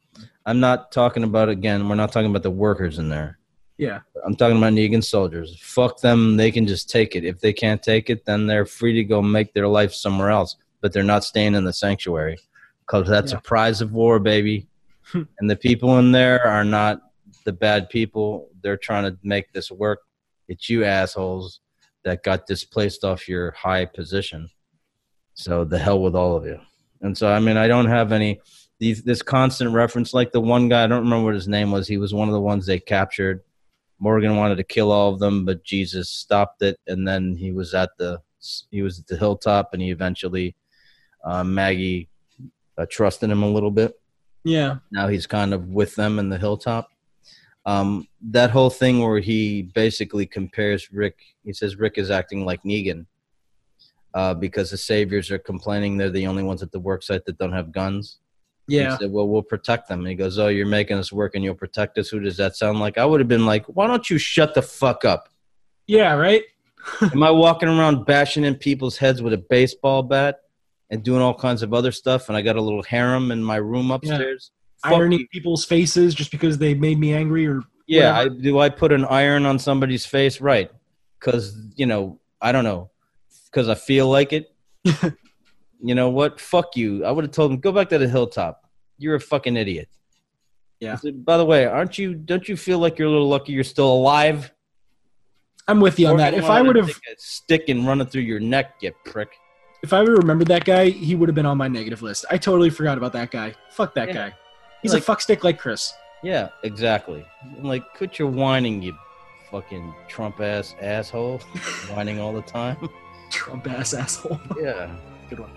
[0.46, 1.88] I'm not talking about again.
[1.88, 3.38] We're not talking about the workers in there.
[3.76, 5.58] Yeah, I'm talking about Negan soldiers.
[5.60, 6.36] Fuck them.
[6.36, 7.24] They can just take it.
[7.24, 10.56] If they can't take it, then they're free to go make their life somewhere else.
[10.80, 12.38] But they're not staying in the sanctuary
[12.86, 13.38] because that's Yeah.
[13.38, 14.68] a prize of war, baby.
[15.40, 17.02] and the people in there are not
[17.44, 18.48] the bad people.
[18.62, 20.00] They're trying to make this work.
[20.48, 21.60] It's you assholes
[22.04, 24.50] that got displaced off your high position.
[25.34, 26.60] So the hell with all of you.
[27.00, 28.40] And so I mean, I don't have any
[28.78, 30.14] these this constant reference.
[30.14, 31.88] Like the one guy, I don't remember what his name was.
[31.88, 33.42] He was one of the ones they captured.
[33.98, 37.74] Morgan wanted to kill all of them, but Jesus stopped it, and then he was
[37.74, 38.20] at the
[38.70, 40.56] he was at the hilltop, and he eventually
[41.24, 42.08] uh, Maggie
[42.76, 43.94] uh, trusted him a little bit.
[44.44, 46.88] yeah, Now he's kind of with them in the hilltop.
[47.66, 52.62] Um, that whole thing where he basically compares Rick, he says Rick is acting like
[52.62, 53.06] Negan
[54.14, 57.38] uh, because the saviors are complaining they're the only ones at the work site that
[57.38, 58.18] don't have guns.
[58.68, 58.92] yeah.
[58.92, 60.00] He said, Well, we'll protect them.
[60.00, 62.08] And he goes, Oh, you're making us work and you'll protect us.
[62.08, 62.98] Who does that sound like?
[62.98, 65.28] I would have been like, Why don't you shut the fuck up?
[65.86, 66.42] Yeah, right?
[67.00, 70.40] Am I walking around bashing in people's heads with a baseball bat
[70.90, 72.28] and doing all kinds of other stuff?
[72.28, 74.50] And I got a little harem in my room upstairs.
[74.50, 75.28] Fuck Ironing you.
[75.28, 79.04] people's faces just because they made me angry or Yeah, I, do I put an
[79.06, 80.40] iron on somebody's face?
[80.40, 80.70] Right.
[81.18, 82.90] Because, you know, I don't know.
[83.46, 84.54] Because I feel like it.
[85.82, 86.40] you know what?
[86.40, 87.04] Fuck you.
[87.04, 88.60] I would have told him, go back to the hilltop.
[88.98, 89.88] You're a fucking idiot.
[90.80, 90.96] Yeah.
[90.96, 92.14] Said, By the way, aren't you?
[92.14, 94.50] Don't you feel like you're a little lucky you're still alive?
[95.66, 96.34] I'm with you on that.
[96.34, 99.30] If I to would have stick and run it through your neck, you prick.
[99.82, 102.26] if I would have remembered that guy, he would have been on my negative list.
[102.30, 103.54] I totally forgot about that guy.
[103.70, 104.14] Fuck that Yeah.
[104.14, 104.34] guy.
[104.84, 105.94] He's Like- a fuck stick like Chris.
[106.22, 107.24] Yeah, exactly.
[107.58, 108.96] I'm like, quit your whining, you
[109.50, 111.38] fucking Trump ass asshole,
[111.90, 112.76] whining all the time.
[113.30, 114.38] Trump ass asshole.
[114.60, 114.90] Yeah.
[115.30, 115.50] Good one.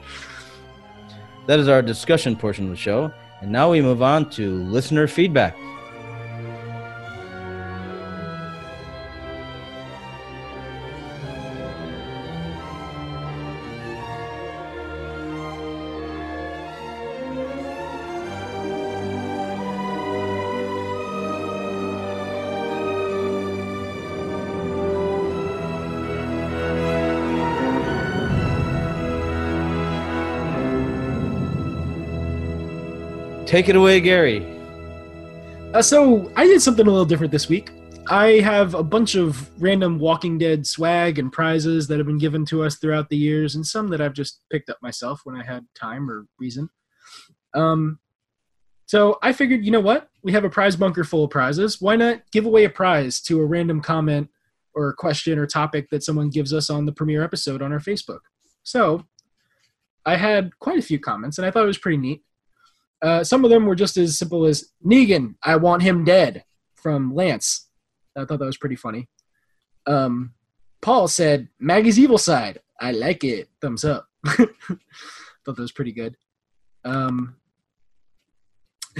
[1.45, 3.11] That is our discussion portion of the show.
[3.41, 5.55] And now we move on to listener feedback.
[33.57, 34.45] Take it away, Gary.
[35.73, 37.71] Uh, so I did something a little different this week.
[38.07, 42.45] I have a bunch of random Walking Dead swag and prizes that have been given
[42.45, 45.43] to us throughout the years, and some that I've just picked up myself when I
[45.43, 46.69] had time or reason.
[47.55, 47.97] Um,
[48.85, 50.07] so I figured, you know what?
[50.21, 51.81] We have a prize bunker full of prizes.
[51.81, 54.29] Why not give away a prize to a random comment
[54.75, 58.19] or question or topic that someone gives us on the premiere episode on our Facebook?
[58.61, 59.07] So
[60.05, 62.21] I had quite a few comments, and I thought it was pretty neat.
[63.01, 66.43] Uh, some of them were just as simple as Negan, I want him dead
[66.75, 67.67] from Lance.
[68.17, 69.07] I thought that was pretty funny.
[69.85, 70.33] Um,
[70.81, 72.59] Paul said, Maggie's evil side.
[72.79, 73.49] I like it.
[73.61, 74.07] Thumbs up.
[74.25, 74.47] thought
[75.45, 76.15] that was pretty good.
[76.83, 77.35] Um,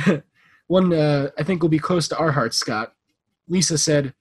[0.67, 2.93] one uh, I think will be close to our hearts, Scott.
[3.47, 4.13] Lisa said,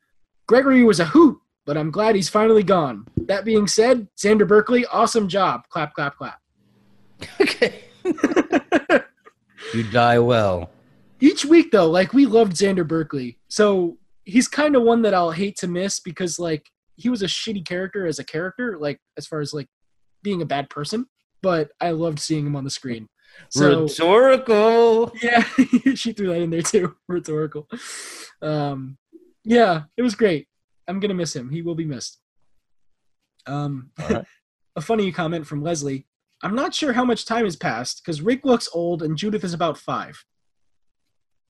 [0.47, 3.07] Gregory was a hoot, but I'm glad he's finally gone.
[3.17, 5.63] That being said, Xander Berkeley, awesome job.
[5.69, 6.41] Clap, clap, clap.
[7.41, 7.83] Okay.
[9.75, 10.71] You die well.
[11.21, 13.39] each week though like we loved xander berkeley.
[13.49, 17.27] So he's kind of one that i'll hate to miss because like he was a
[17.27, 19.69] shitty character as a character like as far as like
[20.23, 21.07] being a bad person
[21.43, 23.09] but i loved seeing him on the screen.
[23.51, 25.13] So Rhetorical.
[25.23, 25.43] yeah
[25.95, 26.97] she threw that in there too.
[27.09, 27.69] Rhetorical.
[28.43, 28.97] Um
[29.45, 30.49] yeah it was great.
[30.89, 31.51] I'm gonna miss him.
[31.51, 32.19] He will be missed.
[33.47, 34.25] Um All right.
[34.77, 36.07] a funny comment from leslie
[36.43, 39.55] i'm not sure how much time has passed because rick looks old and judith is
[39.55, 40.25] about five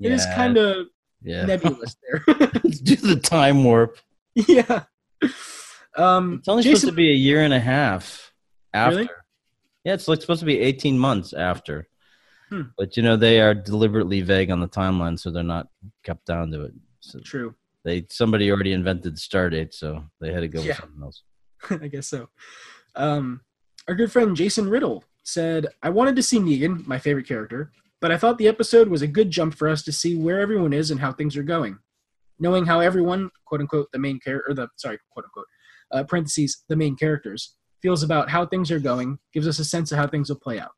[0.01, 0.89] it is kind of
[1.23, 1.47] yeah.
[1.47, 2.23] nebulous there.
[2.27, 3.97] Do the time warp.
[4.35, 4.85] yeah.
[5.97, 8.31] Um, It's only Jason, supposed to be a year and a half
[8.75, 8.97] after.
[8.99, 9.09] Really?
[9.85, 11.89] Yeah, it's like supposed to be 18 months after.
[12.51, 12.63] Hmm.
[12.77, 15.69] But you know, they are deliberately vague on the timeline, so they're not
[16.05, 16.75] kept down to it.
[17.01, 17.55] So true.
[17.83, 20.69] they somebody already invented star date, so they had to go Yeah.
[20.69, 21.23] with something else.
[21.83, 22.29] I guess so.
[22.95, 23.41] Um,
[23.89, 27.71] our good friend Jason Riddle said, I wanted to see Negan, my favorite character,
[28.01, 30.73] but I thought the episode was a good jump for us to see where everyone
[30.73, 31.79] is and how things are going.
[32.39, 35.47] Knowing how everyone, quote unquote, the main character, or the, sorry, quote unquote,
[35.93, 39.93] uh, parentheses, the main characters, feels about how things are going gives us a sense
[39.93, 40.73] of how things will play out.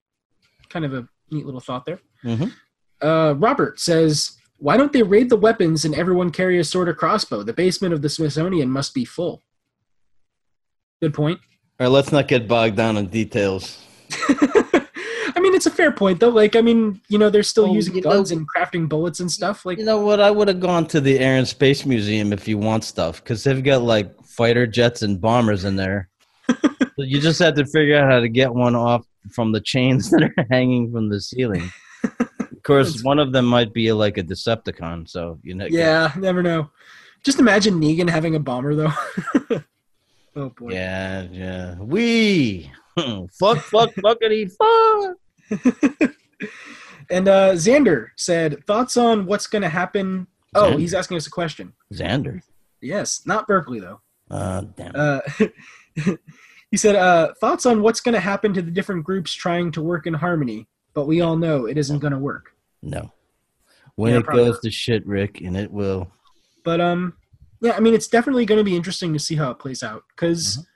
[0.69, 2.01] Kind of a neat little thought there.
[2.25, 2.53] Mhm.
[3.01, 6.95] Uh, Robert says, Why don't they raid the weapons and everyone carry a sword or
[6.95, 7.43] crossbow?
[7.45, 9.43] The basement of the Smithsonian must be full.
[11.01, 11.41] Good point.
[11.81, 13.79] All right, let's not get bogged down in details.
[14.29, 16.29] I mean, it's a fair point, though.
[16.31, 19.21] Like, I mean, you know, they're still Well, using you know- guns and crafting bullets
[19.21, 19.65] and stuff.
[19.65, 20.19] Like, You know what?
[20.21, 23.45] I would have gone to the Air and Space Museum if you want stuff, because
[23.45, 26.09] they've got like fighter jets and bombers in there.
[26.49, 26.59] so
[26.99, 30.25] you just have to figure out how to get one off from the chains that
[30.37, 31.71] are hanging from the ceiling.
[32.03, 35.67] Of course, one of them might be like a Decepticon, so you know.
[35.71, 36.71] yeah, never know.
[37.25, 39.63] Just imagine Negan having a bomber, though.
[40.39, 40.73] Oh boy.
[40.73, 41.75] yeah, yeah.
[41.79, 46.11] We fuck, fuck, fuckity, fuck.
[47.11, 50.79] And uh, Xander said, "Thoughts on what's going to happen?" Oh, Xander.
[50.79, 51.73] he's asking us a question.
[51.93, 52.41] Xander.
[52.81, 54.01] Yes, not Berkeley though.
[54.31, 54.93] Uh, damn.
[54.95, 55.21] Uh,
[56.71, 59.83] he said, uh, "Thoughts on what's going to happen to the different groups trying to
[59.83, 62.55] work in harmony?" But we all know it isn't going to work.
[62.83, 63.13] no.
[63.95, 64.63] When yeah, it goes not.
[64.63, 66.13] to shit, Rick, and it will.
[66.63, 67.15] But um,
[67.61, 70.05] yeah, I mean, it's definitely going to be interesting to see how it plays out
[70.15, 70.67] because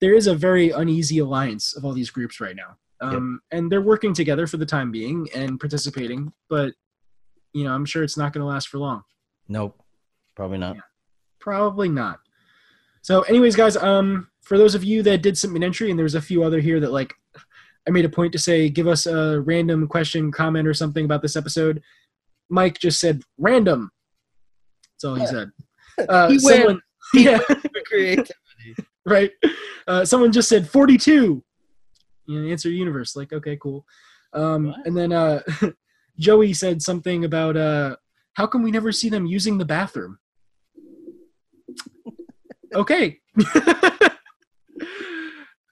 [0.00, 3.80] there is a very uneasy alliance of all these groups right now, um, and they're
[3.80, 6.32] working together for the time being and participating.
[6.48, 6.74] But
[7.52, 9.02] you know, I'm sure it's not going to last for long.
[9.48, 9.82] Nope.
[10.34, 10.76] Probably not.
[10.76, 10.82] Yeah.
[11.40, 12.20] Probably not.
[13.02, 16.04] So, anyways, guys, um, for those of you that did submit an entry, and there
[16.04, 17.14] was a few other here that like,
[17.88, 21.22] I made a point to say, give us a random question, comment, or something about
[21.22, 21.82] this episode.
[22.50, 23.90] Mike just said random.
[24.94, 25.50] That's all he said.
[26.08, 26.80] Uh, He someone,
[27.14, 27.38] yeah,
[27.86, 28.34] Creativity.
[29.06, 29.30] right.
[29.86, 31.42] Uh, someone just said 42.
[32.26, 33.16] You answer universe.
[33.16, 33.86] Like, okay, cool.
[34.32, 35.40] Um, and then uh,
[36.18, 37.96] Joey said something about uh,
[38.34, 40.18] how come we never see them using the bathroom?
[42.74, 43.18] okay.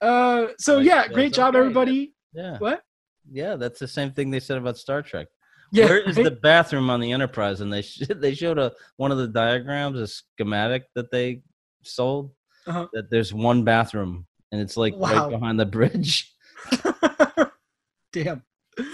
[0.00, 1.60] uh, so yeah, great job, okay.
[1.60, 2.14] everybody.
[2.32, 2.58] Yeah.
[2.58, 2.82] What?
[3.30, 5.26] Yeah, that's the same thing they said about Star Trek.
[5.74, 7.60] Yeah, Where is the bathroom on the Enterprise?
[7.60, 11.42] And they sh- they showed a one of the diagrams, a schematic that they
[11.82, 12.30] sold.
[12.66, 12.86] Uh-huh.
[12.92, 15.28] That there's one bathroom and it's like Wow.
[15.28, 16.32] right behind the bridge
[18.12, 18.42] Damn.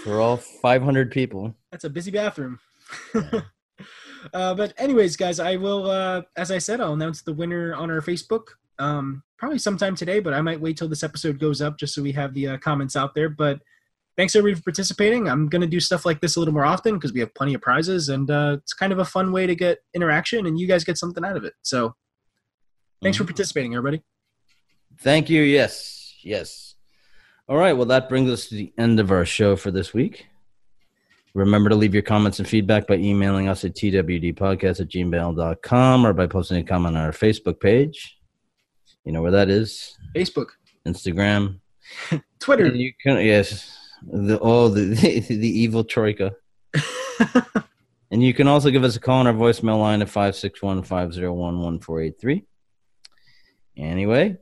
[0.03, 1.55] for all 500 people.
[1.71, 2.59] That's a busy bathroom.
[4.33, 5.89] uh, but anyways, guys, I will.
[5.89, 8.47] Uh, as I said, I'll announce the winner on our Facebook.
[8.79, 12.01] Um, probably sometime today, but I might wait till this episode goes up just so
[12.01, 13.29] we have the uh, comments out there.
[13.29, 13.59] But
[14.17, 15.27] thanks everybody for participating.
[15.29, 17.61] I'm gonna do stuff like this a little more often because we have plenty of
[17.61, 20.83] prizes, and uh, it's kind of a fun way to get interaction, and you guys
[20.83, 21.53] get something out of it.
[21.61, 21.95] So
[23.01, 24.03] thanks for participating, everybody.
[24.99, 25.41] Thank you.
[25.41, 26.15] Yes.
[26.23, 26.75] Yes.
[27.47, 27.73] All right.
[27.73, 30.27] Well, that brings us to the end of our show for this week.
[31.33, 36.13] Remember to leave your comments and feedback by emailing us at twdpodcast at gmail.com or
[36.13, 38.17] by posting a comment on our Facebook page.
[39.05, 39.97] You know where that is?
[40.15, 40.47] Facebook,
[40.85, 41.59] Instagram.
[42.39, 42.65] Twitter.
[42.65, 43.77] And you can yes.
[44.03, 44.85] The oh the
[45.29, 46.33] the, evil troika.
[48.11, 52.43] And you can also give us a call on our voicemail line at 561-501-1483.
[53.77, 54.37] Anyway,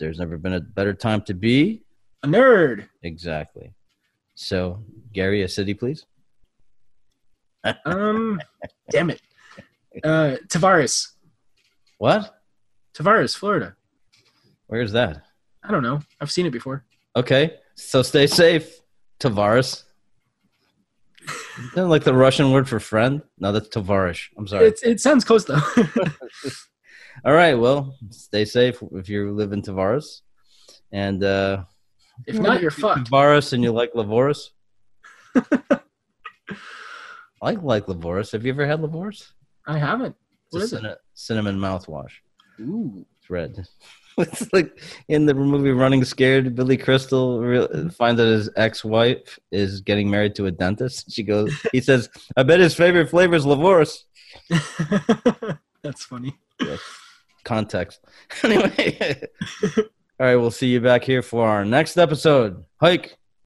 [0.00, 1.84] there's never been a better time to be.
[2.24, 2.88] a nerd.
[3.04, 3.72] Exactly.
[4.34, 4.82] So,
[5.12, 6.06] Gary, a city, please.
[7.84, 8.40] Um,
[8.90, 9.20] damn it.
[10.02, 11.08] Uh, Tavares,
[11.98, 12.40] What?
[12.94, 13.76] Tavares, Florida.
[14.68, 15.22] Where's that?
[15.62, 16.00] I don't know.
[16.20, 16.84] I've seen it before.
[17.14, 17.58] Okay.
[17.78, 18.80] So stay safe,
[19.20, 19.84] Tavares.
[21.72, 23.22] Isn't like the Russian word for friend?
[23.38, 24.30] No, that's Tavarish.
[24.36, 24.66] I'm sorry.
[24.66, 25.60] It, it sounds close though.
[27.24, 27.54] All right.
[27.54, 30.22] Well, stay safe if you live in Tavares.
[30.90, 31.64] And uh
[32.26, 33.10] if not, you're fucked.
[33.10, 34.48] Tavares and you like Lavoris.
[37.40, 38.32] I like Lavoris.
[38.32, 39.30] Have you ever had Lavoris?
[39.68, 40.16] I haven't.
[40.46, 40.98] It's What a is it?
[41.14, 42.10] cinnamon mouthwash.
[42.60, 43.06] Ooh.
[43.20, 43.64] It's red.
[44.22, 49.80] it's like in the movie Running Scared, Billy Crystal re- finds that his ex-wife is
[49.80, 51.12] getting married to a dentist.
[51.12, 54.04] She goes, he says, "I bet his favorite flavor is Lavoris."
[55.82, 56.36] That's funny.
[57.44, 58.00] Context.
[58.42, 59.22] Anyway,
[59.76, 59.84] all
[60.18, 62.64] right, we'll see you back here for our next episode.
[62.80, 63.17] Hike.